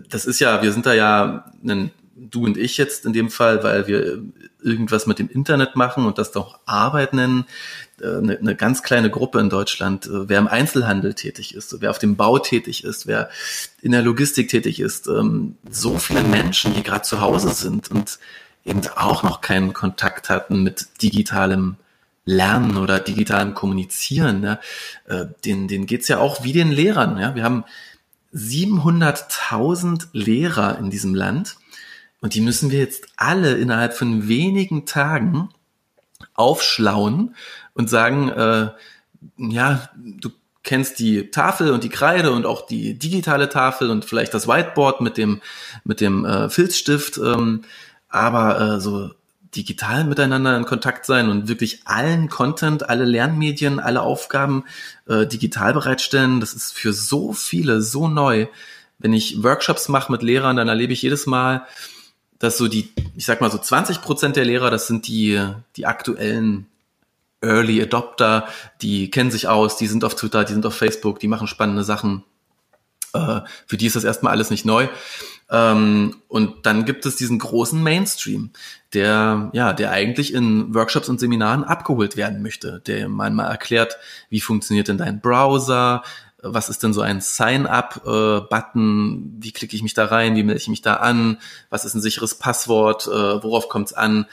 das 0.08 0.26
ist 0.26 0.40
ja, 0.40 0.62
wir 0.62 0.72
sind 0.72 0.86
da 0.86 0.94
ja, 0.94 1.44
ein, 1.64 1.90
du 2.14 2.44
und 2.44 2.56
ich 2.56 2.78
jetzt 2.78 3.04
in 3.04 3.12
dem 3.12 3.30
Fall, 3.30 3.62
weil 3.62 3.86
wir 3.86 4.22
irgendwas 4.62 5.06
mit 5.06 5.18
dem 5.18 5.28
Internet 5.28 5.76
machen 5.76 6.06
und 6.06 6.18
das 6.18 6.32
doch 6.32 6.58
Arbeit 6.66 7.12
nennen, 7.12 7.44
eine, 8.02 8.34
äh, 8.34 8.38
eine 8.38 8.56
ganz 8.56 8.82
kleine 8.82 9.10
Gruppe 9.10 9.38
in 9.40 9.50
Deutschland, 9.50 10.06
äh, 10.06 10.28
wer 10.28 10.38
im 10.38 10.48
Einzelhandel 10.48 11.14
tätig 11.14 11.54
ist, 11.54 11.80
wer 11.80 11.90
auf 11.90 11.98
dem 11.98 12.16
Bau 12.16 12.38
tätig 12.38 12.84
ist, 12.84 13.06
wer 13.06 13.28
in 13.82 13.92
der 13.92 14.02
Logistik 14.02 14.48
tätig 14.48 14.80
ist, 14.80 15.08
ähm, 15.08 15.56
so 15.70 15.98
viele 15.98 16.22
Menschen, 16.22 16.74
die 16.74 16.82
gerade 16.82 17.02
zu 17.02 17.20
Hause 17.20 17.50
sind 17.50 17.90
und 17.90 18.18
eben 18.64 18.80
auch 18.96 19.22
noch 19.22 19.40
keinen 19.40 19.72
Kontakt 19.72 20.28
hatten 20.28 20.62
mit 20.62 21.02
digitalem 21.02 21.76
Lernen 22.24 22.76
oder 22.76 22.98
digitalem 22.98 23.54
Kommunizieren, 23.54 24.42
ja, 24.42 24.58
äh, 25.06 25.26
denen, 25.44 25.68
denen 25.68 25.86
geht's 25.86 26.08
ja 26.08 26.18
auch 26.18 26.42
wie 26.42 26.52
den 26.52 26.72
Lehrern. 26.72 27.18
Ja. 27.18 27.36
Wir 27.36 27.44
haben 27.44 27.64
700.000 28.34 30.08
Lehrer 30.12 30.78
in 30.78 30.90
diesem 30.90 31.14
Land. 31.14 31.56
Und 32.20 32.34
die 32.34 32.40
müssen 32.40 32.70
wir 32.70 32.78
jetzt 32.78 33.06
alle 33.16 33.56
innerhalb 33.56 33.94
von 33.94 34.28
wenigen 34.28 34.86
Tagen 34.86 35.50
aufschlauen 36.34 37.34
und 37.74 37.90
sagen, 37.90 38.28
äh, 38.30 38.70
ja, 39.38 39.88
du 39.96 40.30
kennst 40.62 40.98
die 40.98 41.30
Tafel 41.30 41.70
und 41.70 41.84
die 41.84 41.88
Kreide 41.88 42.32
und 42.32 42.44
auch 42.44 42.66
die 42.66 42.98
digitale 42.98 43.48
Tafel 43.48 43.90
und 43.90 44.04
vielleicht 44.04 44.34
das 44.34 44.48
Whiteboard 44.48 45.00
mit 45.00 45.16
dem 45.16 45.40
mit 45.84 46.00
dem 46.00 46.24
äh, 46.24 46.50
Filzstift, 46.50 47.18
ähm, 47.18 47.62
aber 48.08 48.60
äh, 48.60 48.80
so 48.80 49.10
digital 49.56 50.04
miteinander 50.04 50.56
in 50.56 50.64
Kontakt 50.64 51.06
sein 51.06 51.28
und 51.28 51.48
wirklich 51.48 51.80
allen 51.84 52.28
Content, 52.28 52.88
alle 52.88 53.04
Lernmedien, 53.04 53.80
alle 53.80 54.02
Aufgaben 54.02 54.64
äh, 55.06 55.26
digital 55.26 55.72
bereitstellen. 55.72 56.40
Das 56.40 56.54
ist 56.54 56.72
für 56.72 56.92
so 56.92 57.32
viele 57.32 57.82
so 57.82 58.08
neu. 58.08 58.46
Wenn 58.98 59.12
ich 59.12 59.42
Workshops 59.42 59.88
mache 59.88 60.12
mit 60.12 60.22
Lehrern, 60.22 60.56
dann 60.56 60.68
erlebe 60.68 60.92
ich 60.92 61.02
jedes 61.02 61.26
Mal, 61.26 61.66
dass 62.38 62.58
so 62.58 62.68
die, 62.68 62.92
ich 63.16 63.24
sag 63.24 63.40
mal 63.40 63.50
so 63.50 63.58
20 63.58 64.02
Prozent 64.02 64.36
der 64.36 64.44
Lehrer, 64.44 64.70
das 64.70 64.86
sind 64.86 65.06
die, 65.08 65.42
die 65.76 65.86
aktuellen 65.86 66.66
Early 67.40 67.82
Adopter, 67.82 68.48
die 68.82 69.10
kennen 69.10 69.30
sich 69.30 69.48
aus, 69.48 69.76
die 69.76 69.86
sind 69.86 70.04
auf 70.04 70.14
Twitter, 70.14 70.44
die 70.44 70.52
sind 70.52 70.66
auf 70.66 70.74
Facebook, 70.74 71.20
die 71.20 71.28
machen 71.28 71.46
spannende 71.46 71.84
Sachen. 71.84 72.24
Äh, 73.12 73.40
für 73.66 73.76
die 73.76 73.86
ist 73.86 73.96
das 73.96 74.04
erstmal 74.04 74.32
alles 74.32 74.50
nicht 74.50 74.64
neu. 74.64 74.88
Ähm, 75.48 76.16
und 76.28 76.66
dann 76.66 76.84
gibt 76.84 77.06
es 77.06 77.16
diesen 77.16 77.38
großen 77.38 77.82
Mainstream, 77.82 78.50
der, 78.94 79.50
ja, 79.52 79.72
der 79.72 79.92
eigentlich 79.92 80.34
in 80.34 80.74
Workshops 80.74 81.08
und 81.08 81.20
Seminaren 81.20 81.64
abgeholt 81.64 82.16
werden 82.16 82.42
möchte, 82.42 82.82
der 82.86 83.08
man 83.08 83.34
mal 83.34 83.46
erklärt, 83.46 83.96
wie 84.28 84.40
funktioniert 84.40 84.88
denn 84.88 84.98
dein 84.98 85.20
Browser, 85.20 86.02
was 86.42 86.68
ist 86.68 86.82
denn 86.82 86.92
so 86.92 87.00
ein 87.00 87.20
Sign-up-Button, 87.20 89.36
wie 89.38 89.52
klicke 89.52 89.76
ich 89.76 89.82
mich 89.82 89.94
da 89.94 90.06
rein, 90.06 90.36
wie 90.36 90.42
melde 90.42 90.60
ich 90.60 90.68
mich 90.68 90.82
da 90.82 90.94
an, 90.94 91.38
was 91.70 91.84
ist 91.84 91.94
ein 91.94 92.02
sicheres 92.02 92.36
Passwort, 92.36 93.06
äh, 93.06 93.42
worauf 93.42 93.68
kommt 93.68 93.88
es 93.88 93.94
an, 93.94 94.26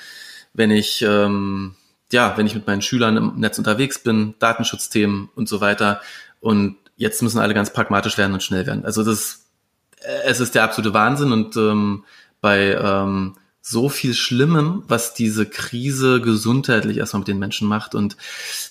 wenn 0.54 0.72
ich, 0.72 1.02
ähm, 1.02 1.76
ja, 2.12 2.38
wenn 2.38 2.46
ich 2.46 2.56
mit 2.56 2.68
meinen 2.68 2.82
Schülern 2.82 3.18
im 3.18 3.40
Netz 3.40 3.58
unterwegs 3.58 4.00
bin, 4.00 4.36
Datenschutzthemen 4.40 5.30
und 5.36 5.50
so 5.50 5.62
weiter. 5.62 6.02
Und 6.40 6.78
jetzt 6.96 7.24
müssen 7.24 7.40
alle 7.40 7.54
ganz 7.54 7.74
pragmatisch 7.74 8.18
werden 8.18 8.34
und 8.34 8.44
schnell 8.44 8.68
werden. 8.68 8.86
Also 8.86 9.04
das 9.04 9.43
es 10.26 10.40
ist 10.40 10.56
der 10.56 10.64
absolute 10.64 10.94
Wahnsinn 10.94 11.32
und 11.32 11.56
ähm, 11.56 12.04
bei 12.42 12.74
ähm, 12.74 13.36
so 13.62 13.88
viel 13.88 14.14
Schlimmem, 14.14 14.84
was 14.88 15.14
diese 15.14 15.46
Krise 15.46 16.20
gesundheitlich 16.20 16.98
erstmal 16.98 17.20
mit 17.20 17.30
den 17.30 17.40
Menschen 17.40 17.68
macht 17.68 17.96
und 17.96 18.18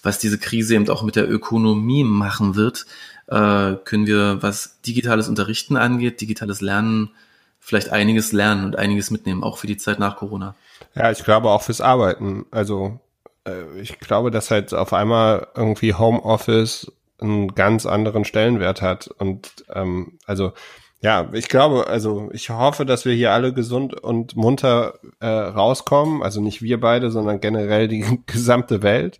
was 0.02 0.18
diese 0.18 0.38
Krise 0.38 0.74
eben 0.74 0.88
auch 0.90 1.02
mit 1.02 1.16
der 1.16 1.30
Ökonomie 1.30 2.04
machen 2.04 2.56
wird, 2.56 2.84
äh, 3.26 3.76
können 3.84 4.06
wir, 4.06 4.42
was 4.42 4.80
digitales 4.82 5.28
Unterrichten 5.28 5.78
angeht, 5.78 6.20
digitales 6.20 6.60
Lernen, 6.60 7.10
vielleicht 7.58 7.88
einiges 7.88 8.32
lernen 8.32 8.66
und 8.66 8.76
einiges 8.76 9.10
mitnehmen, 9.10 9.42
auch 9.42 9.56
für 9.56 9.66
die 9.66 9.78
Zeit 9.78 9.98
nach 9.98 10.16
Corona. 10.16 10.54
Ja, 10.94 11.10
ich 11.10 11.24
glaube 11.24 11.48
auch 11.48 11.62
fürs 11.62 11.80
Arbeiten. 11.80 12.44
Also 12.50 13.00
äh, 13.46 13.80
ich 13.80 13.98
glaube, 13.98 14.30
dass 14.30 14.50
halt 14.50 14.74
auf 14.74 14.92
einmal 14.92 15.46
irgendwie 15.54 15.94
Homeoffice 15.94 16.92
einen 17.18 17.54
ganz 17.54 17.86
anderen 17.86 18.24
Stellenwert 18.24 18.82
hat. 18.82 19.06
Und 19.06 19.64
ähm, 19.72 20.18
also 20.26 20.52
ja, 21.02 21.28
ich 21.32 21.48
glaube, 21.48 21.88
also 21.88 22.30
ich 22.32 22.50
hoffe, 22.50 22.86
dass 22.86 23.04
wir 23.04 23.12
hier 23.12 23.32
alle 23.32 23.52
gesund 23.52 23.92
und 23.92 24.36
munter 24.36 25.00
äh, 25.18 25.26
rauskommen. 25.26 26.22
Also 26.22 26.40
nicht 26.40 26.62
wir 26.62 26.80
beide, 26.80 27.10
sondern 27.10 27.40
generell 27.40 27.88
die 27.88 28.20
gesamte 28.26 28.82
Welt. 28.82 29.18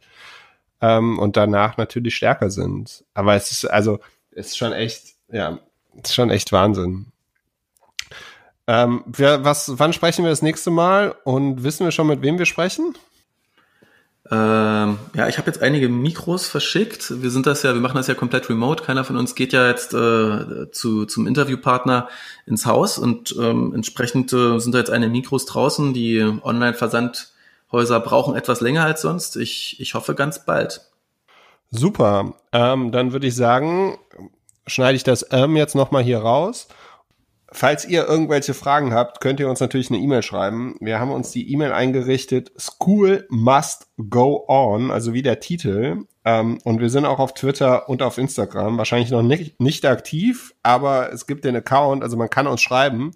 Ähm, 0.81 1.19
und 1.19 1.37
danach 1.37 1.77
natürlich 1.77 2.15
stärker 2.15 2.51
sind. 2.51 3.05
Aber 3.15 3.35
es 3.35 3.51
ist, 3.51 3.65
also, 3.65 3.99
es 4.31 4.49
ist 4.49 4.59
schon 4.59 4.73
echt, 4.73 5.15
ja, 5.33 5.59
es 6.01 6.11
ist 6.11 6.15
schon 6.15 6.31
echt 6.31 6.53
Wahnsinn. 6.53 7.07
Ähm, 8.69 9.03
wir, 9.07 9.45
was, 9.45 9.79
wann 9.81 9.93
sprechen 9.93 10.25
wir 10.25 10.31
das 10.31 10.43
nächste 10.43 10.71
Mal 10.71 11.17
und 11.25 11.65
wissen 11.65 11.85
wir 11.85 11.91
schon, 11.91 12.07
mit 12.07 12.23
wem 12.23 12.39
wir 12.39 12.47
sprechen? 12.47 12.95
Ähm, 14.31 14.99
ja, 15.15 15.29
ich 15.29 15.39
habe 15.39 15.49
jetzt 15.49 15.63
einige 15.63 15.89
Mikros 15.89 16.47
verschickt. 16.47 17.23
Wir 17.23 17.31
sind 17.31 17.47
das 17.47 17.63
ja, 17.65 17.75
wir 17.75 17.81
machen 17.81 17.97
das 17.97 18.07
ja 18.07 18.15
komplett 18.15 18.49
remote. 18.49 18.85
Keiner 18.85 19.05
von 19.05 19.17
uns 19.17 19.35
geht 19.35 19.53
ja 19.53 19.69
jetzt 19.69 19.95
äh, 19.95 20.71
zu, 20.71 21.07
zum 21.07 21.27
Interviewpartner 21.27 22.09
ins 22.47 22.65
Haus 22.65 22.99
und 22.99 23.35
ähm, 23.39 23.73
entsprechend 23.75 24.33
äh, 24.33 24.59
sind 24.59 24.75
da 24.75 24.79
jetzt 24.79 24.91
einige 24.91 25.11
Mikros 25.11 25.45
draußen. 25.47 25.93
Die 25.93 26.21
Online-Versandhäuser 26.21 27.99
brauchen 28.01 28.37
etwas 28.37 28.61
länger 28.61 28.85
als 28.85 29.03
sonst. 29.03 29.37
Ich, 29.37 29.81
ich 29.81 29.95
hoffe 29.95 30.15
ganz 30.15 30.45
bald. 30.45 30.83
Super. 31.71 32.35
Ähm, 32.53 32.93
dann 32.93 33.13
würde 33.13 33.27
ich 33.27 33.35
sagen, 33.35 33.99
schneide 34.69 34.95
ich 34.95 35.05
das 35.05 35.27
ähm 35.33 35.57
jetzt 35.57 35.75
nochmal 35.75 36.05
hier 36.05 36.19
raus 36.19 36.69
Falls 37.55 37.85
ihr 37.85 38.09
irgendwelche 38.09 38.55
Fragen 38.55 38.95
habt, 38.95 39.21
könnt 39.21 39.39
ihr 39.39 39.49
uns 39.49 39.61
natürlich 39.61 39.91
eine 39.91 39.99
E-Mail 39.99 40.23
schreiben. 40.23 40.77
Wir 40.81 40.99
haben 40.99 41.11
uns 41.11 41.33
die 41.33 41.53
E-Mail 41.53 41.73
eingerichtet, 41.73 42.51
School 42.59 43.27
Must 43.29 43.89
Go 44.09 44.45
On, 44.49 44.91
also 44.91 45.13
wie 45.13 45.23
der 45.23 45.39
Titel. 45.39 46.07
Ähm, 46.25 46.59
und 46.65 46.81
wir 46.81 46.89
sind 46.89 47.05
auch 47.05 47.19
auf 47.19 47.35
Twitter 47.35 47.89
und 47.91 48.03
auf 48.03 48.17
Instagram, 48.17 48.79
wahrscheinlich 48.79 49.11
noch 49.11 49.23
nicht, 49.23 49.61
nicht 49.61 49.85
aktiv, 49.85 50.55
aber 50.63 51.13
es 51.13 51.27
gibt 51.27 51.45
den 51.45 51.57
Account, 51.57 52.03
also 52.03 52.17
man 52.17 52.31
kann 52.31 52.47
uns 52.47 52.63
schreiben. 52.63 53.13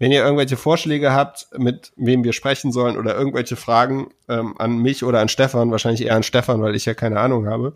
Wenn 0.00 0.10
ihr 0.10 0.24
irgendwelche 0.24 0.56
Vorschläge 0.56 1.12
habt, 1.12 1.48
mit 1.56 1.92
wem 1.94 2.24
wir 2.24 2.32
sprechen 2.32 2.72
sollen 2.72 2.96
oder 2.96 3.14
irgendwelche 3.14 3.56
Fragen 3.56 4.08
ähm, 4.28 4.54
an 4.58 4.78
mich 4.78 5.04
oder 5.04 5.20
an 5.20 5.28
Stefan, 5.28 5.70
wahrscheinlich 5.70 6.04
eher 6.04 6.16
an 6.16 6.22
Stefan, 6.22 6.62
weil 6.62 6.74
ich 6.74 6.86
ja 6.86 6.94
keine 6.94 7.20
Ahnung 7.20 7.46
habe, 7.46 7.74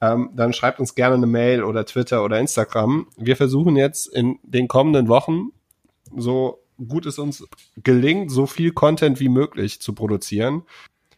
ähm, 0.00 0.30
dann 0.34 0.52
schreibt 0.52 0.80
uns 0.80 0.94
gerne 0.94 1.16
eine 1.16 1.26
Mail 1.26 1.62
oder 1.62 1.84
Twitter 1.84 2.24
oder 2.24 2.38
Instagram. 2.38 3.08
Wir 3.16 3.36
versuchen 3.36 3.76
jetzt 3.76 4.06
in 4.06 4.38
den 4.42 4.68
kommenden 4.68 5.08
Wochen, 5.08 5.50
so 6.16 6.62
gut 6.88 7.06
es 7.06 7.18
uns 7.18 7.46
gelingt, 7.76 8.30
so 8.30 8.46
viel 8.46 8.72
Content 8.72 9.20
wie 9.20 9.28
möglich 9.28 9.80
zu 9.80 9.94
produzieren. 9.94 10.62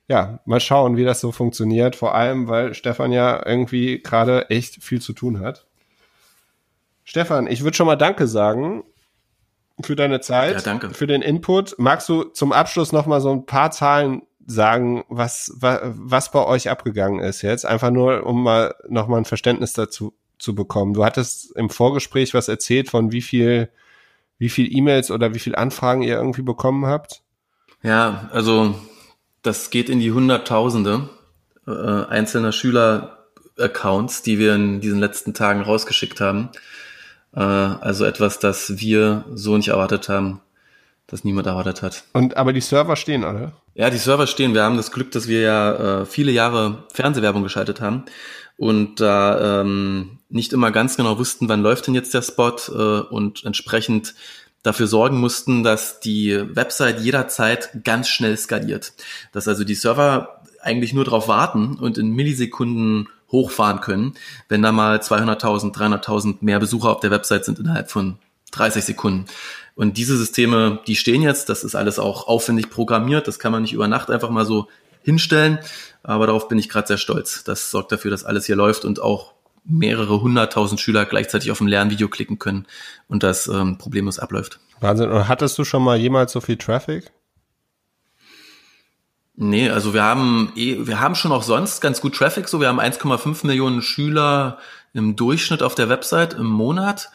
Ja, 0.09 0.41
mal 0.45 0.61
schauen, 0.61 0.97
wie 0.97 1.05
das 1.05 1.21
so 1.21 1.31
funktioniert. 1.33 1.95
Vor 1.97 2.15
allem, 2.15 2.49
weil 2.49 2.75
Stefan 2.75 3.13
ja 3.13 3.45
irgendwie 3.47 4.03
gerade 4.03 4.51
echt 4.51 4.83
viel 4.83 5.01
zu 5.01 5.13
tun 5.13 5.41
hat. 5.41 5.67
Stefan, 7.05 7.47
ich 7.47 7.63
würde 7.63 7.77
schon 7.77 7.87
mal 7.87 7.97
Danke 7.97 8.27
sagen 8.27 8.85
für 9.81 9.97
deine 9.97 10.21
Zeit, 10.21 10.55
ja, 10.55 10.61
danke. 10.61 10.91
für 10.91 11.07
den 11.07 11.23
Input. 11.23 11.77
Magst 11.79 12.09
du 12.09 12.25
zum 12.25 12.53
Abschluss 12.53 12.93
noch 12.93 13.07
mal 13.07 13.21
so 13.21 13.31
ein 13.31 13.47
paar 13.47 13.71
Zahlen 13.71 14.23
sagen, 14.47 15.05
was, 15.09 15.53
was, 15.57 15.81
was 15.83 16.31
bei 16.31 16.45
euch 16.45 16.71
abgegangen 16.71 17.21
ist 17.21 17.43
jetzt. 17.43 17.67
Einfach 17.67 17.91
nur, 17.91 18.27
um 18.27 18.43
mal 18.43 18.75
nochmal 18.89 19.21
ein 19.21 19.25
Verständnis 19.25 19.73
dazu 19.73 20.15
zu 20.39 20.55
bekommen. 20.55 20.95
Du 20.95 21.05
hattest 21.05 21.57
im 21.57 21.71
Vorgespräch 21.71 22.35
was 22.35 22.49
erzählt 22.49 22.91
von 22.91 23.13
wie 23.13 23.23
viel, 23.23 23.71
wie 24.39 24.49
viel 24.49 24.75
E-Mails 24.75 25.11
oder 25.11 25.35
wie 25.35 25.39
viel 25.39 25.55
Anfragen 25.55 26.03
ihr 26.03 26.17
irgendwie 26.17 26.43
bekommen 26.43 26.87
habt? 26.87 27.23
Ja, 27.83 28.29
also 28.33 28.75
das 29.43 29.71
geht 29.71 29.89
in 29.89 30.01
die 30.01 30.13
Hunderttausende 30.13 31.09
äh, 31.67 31.71
einzelner 31.71 32.53
Schüler-Accounts, 32.53 34.23
die 34.23 34.39
wir 34.39 34.55
in 34.55 34.81
diesen 34.81 34.99
letzten 34.99 35.35
Tagen 35.35 35.63
rausgeschickt 35.63 36.21
haben. 36.21 36.51
Äh, 37.35 37.41
also 37.41 38.05
etwas, 38.05 38.39
das 38.41 38.79
wir 38.79 39.25
so 39.33 39.57
nicht 39.57 39.69
erwartet 39.69 40.09
haben 40.09 40.41
das 41.07 41.25
niemand 41.25 41.47
erwartet 41.47 41.83
hat. 41.83 42.05
Und 42.13 42.37
aber 42.37 42.53
die 42.53 42.61
Server 42.61 42.97
stehen 42.97 43.25
alle? 43.25 43.53
Ja, 43.75 43.91
die 43.91 43.99
Server 43.99 44.27
stehen. 44.27 44.55
Wir 44.55 44.63
haben 44.63 44.77
das 44.77 44.93
Glück, 44.93 45.11
dass 45.13 45.29
wir 45.29 45.41
ja 45.41 46.03
äh, 46.03 46.07
viele 46.07 46.33
Jahre 46.33 46.85
Fernsehwerbung 46.93 47.43
geschaltet 47.43 47.81
haben 47.81 48.05
und 48.57 49.01
da 49.01 49.61
ähm, 49.61 50.19
nicht 50.29 50.53
immer 50.53 50.71
ganz 50.71 50.97
genau 50.97 51.19
wussten, 51.19 51.49
wann 51.49 51.63
läuft 51.63 51.87
denn 51.87 51.95
jetzt 51.95 52.15
der 52.15 52.23
Spot 52.23 52.57
äh, 52.69 53.01
und 53.09 53.45
entsprechend 53.45 54.15
dafür 54.63 54.87
sorgen 54.87 55.19
mussten, 55.19 55.65
dass 55.65 56.01
die 56.01 56.41
Website 56.55 57.01
jederzeit 57.01 57.85
ganz 57.85 58.09
schnell 58.09 58.37
skaliert. 58.37 58.93
Dass 59.33 59.49
also 59.49 59.65
die 59.65 59.75
Server 59.75 60.41
eigentlich 60.61 60.93
nur 60.95 61.05
darauf 61.05 61.29
warten 61.29 61.75
und 61.75 61.99
in 61.99 62.11
Millisekunden 62.11 63.09
hochfahren 63.31 63.81
können, 63.81 64.15
wenn 64.49 64.63
da 64.63 64.71
mal 64.73 64.99
200.000, 64.99 65.75
300.000 65.75 66.37
mehr 66.43 66.61
Besucher 66.61 66.91
auf 66.91 67.01
der 67.01 67.11
Website 67.11 67.45
sind 67.45 67.59
innerhalb 67.59 67.91
von 67.91 68.19
30 68.53 68.85
Sekunden. 68.85 69.27
Und 69.75 69.97
diese 69.97 70.17
Systeme, 70.17 70.81
die 70.87 70.97
stehen 70.97 71.23
jetzt, 71.23 71.49
das 71.49 71.65
ist 71.65 71.75
alles 71.75 71.99
auch 71.99 72.29
aufwendig 72.29 72.71
programmiert, 72.71 73.27
das 73.27 73.39
kann 73.39 73.53
man 73.53 73.63
nicht 73.63 73.73
über 73.73 73.89
Nacht 73.89 74.11
einfach 74.11 74.31
mal 74.31 74.45
so 74.45 74.69
hinstellen, 75.03 75.59
aber 76.03 76.27
darauf 76.27 76.49
bin 76.49 76.59
ich 76.59 76.69
gerade 76.69 76.87
sehr 76.87 76.99
stolz. 76.99 77.45
Das 77.45 77.71
sorgt 77.71 77.93
dafür, 77.93 78.11
dass 78.11 78.25
alles 78.25 78.47
hier 78.47 78.57
läuft 78.57 78.85
und 78.85 79.01
auch 79.01 79.33
mehrere 79.65 80.21
hunderttausend 80.21 80.81
Schüler 80.81 81.05
gleichzeitig 81.05 81.51
auf 81.51 81.61
ein 81.61 81.69
Lernvideo 81.69 82.09
klicken 82.09 82.39
können 82.39 82.67
und 83.09 83.23
das 83.23 83.47
ähm, 83.47 83.79
problemlos 83.79 84.19
abläuft. 84.19 84.59
Wahnsinn. 84.81 85.11
Und 85.11 85.29
hattest 85.29 85.57
du 85.59 85.65
schon 85.65 85.83
mal 85.83 85.97
jemals 85.97 86.33
so 86.33 86.41
viel 86.41 86.57
Traffic? 86.57 87.13
Nee, 89.35 89.71
also 89.71 89.95
wir 89.95 90.03
haben 90.03 90.53
eh, 90.57 90.87
wir 90.87 91.01
haben 91.01 91.15
schon 91.15 91.33
auch 91.33 91.43
sonst 91.43 91.81
ganz 91.81 92.01
gut 92.01 92.15
Traffic, 92.15 92.49
so 92.49 92.61
wir 92.61 92.69
haben 92.69 92.81
1,5 92.81 93.47
Millionen 93.47 93.83
Schüler 93.83 94.59
im 94.93 95.17
Durchschnitt 95.17 95.63
auf 95.63 95.75
der 95.75 95.89
Website 95.89 96.35
im 96.35 96.47
Monat. 96.47 97.11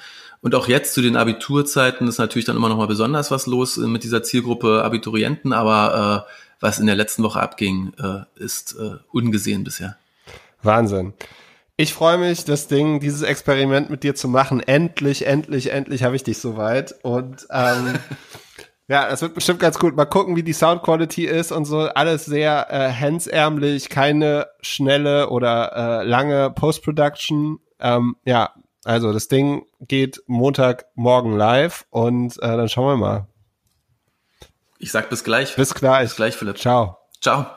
Und 0.48 0.56
auch 0.56 0.70
jetzt 0.70 0.94
zu 0.94 1.02
den 1.02 1.18
Abiturzeiten 1.18 2.08
ist 2.08 2.20
natürlich 2.20 2.46
dann 2.46 2.56
immer 2.56 2.70
noch 2.70 2.78
mal 2.78 2.88
besonders 2.88 3.32
was 3.32 3.48
los 3.48 3.76
mit 3.76 4.06
dieser 4.06 4.24
Zielgruppe 4.24 4.82
Abiturienten, 4.82 5.52
aber 5.52 6.26
äh, 6.26 6.32
was 6.62 6.80
in 6.80 6.88
der 6.88 6.96
letzten 6.96 7.22
Woche 7.24 7.42
abging, 7.42 7.92
äh, 8.02 8.22
ist 8.42 8.78
äh, 8.80 8.96
ungesehen 9.12 9.66
bisher. 9.66 9.98
Wahnsinn. 10.64 11.12
Ich 11.76 11.94
freue 11.94 12.18
mich, 12.18 12.46
das 12.46 12.70
Ding, 12.70 13.02
dieses 13.02 13.24
Experiment 13.24 13.90
mit 13.90 14.04
dir 14.04 14.16
zu 14.16 14.30
machen. 14.30 14.62
Endlich, 14.62 15.28
endlich, 15.28 15.74
endlich 15.74 16.04
habe 16.04 16.16
ich 16.16 16.24
dich 16.24 16.38
soweit. 16.38 16.96
Und 17.04 17.46
ähm, 17.52 17.96
ja, 18.88 19.10
das 19.10 19.22
wird 19.22 19.34
bestimmt 19.34 19.60
ganz 19.60 19.78
gut. 19.78 19.98
Mal 19.98 20.06
gucken, 20.06 20.38
wie 20.38 20.44
die 20.44 20.54
Sound 20.54 20.82
Quality 20.82 21.26
ist 21.26 21.52
und 21.52 21.66
so. 21.66 21.80
Alles 21.90 22.24
sehr 22.24 22.68
äh, 22.70 22.88
hemsärmlich, 22.88 23.90
keine 23.90 24.48
schnelle 24.62 25.30
oder 25.30 25.74
äh, 25.76 26.04
lange 26.06 26.52
Post-Production. 26.52 27.60
Ähm, 27.82 28.16
ja, 28.24 28.54
also 28.88 29.12
das 29.12 29.28
Ding 29.28 29.66
geht 29.82 30.24
Montagmorgen 30.28 31.36
live 31.36 31.86
und 31.90 32.38
äh, 32.38 32.58
dann 32.58 32.70
schauen 32.70 32.88
wir 32.88 32.98
mal. 32.98 33.28
Ich 34.80 34.92
sag 34.92 35.10
bis 35.10 35.26
gleich. 35.26 35.56
Bis 35.56 35.74
gleich. 35.74 36.04
Bis 36.04 36.16
gleich, 36.16 36.36
Philipp. 36.38 36.58
Ciao. 36.58 36.98
Ciao. 37.20 37.48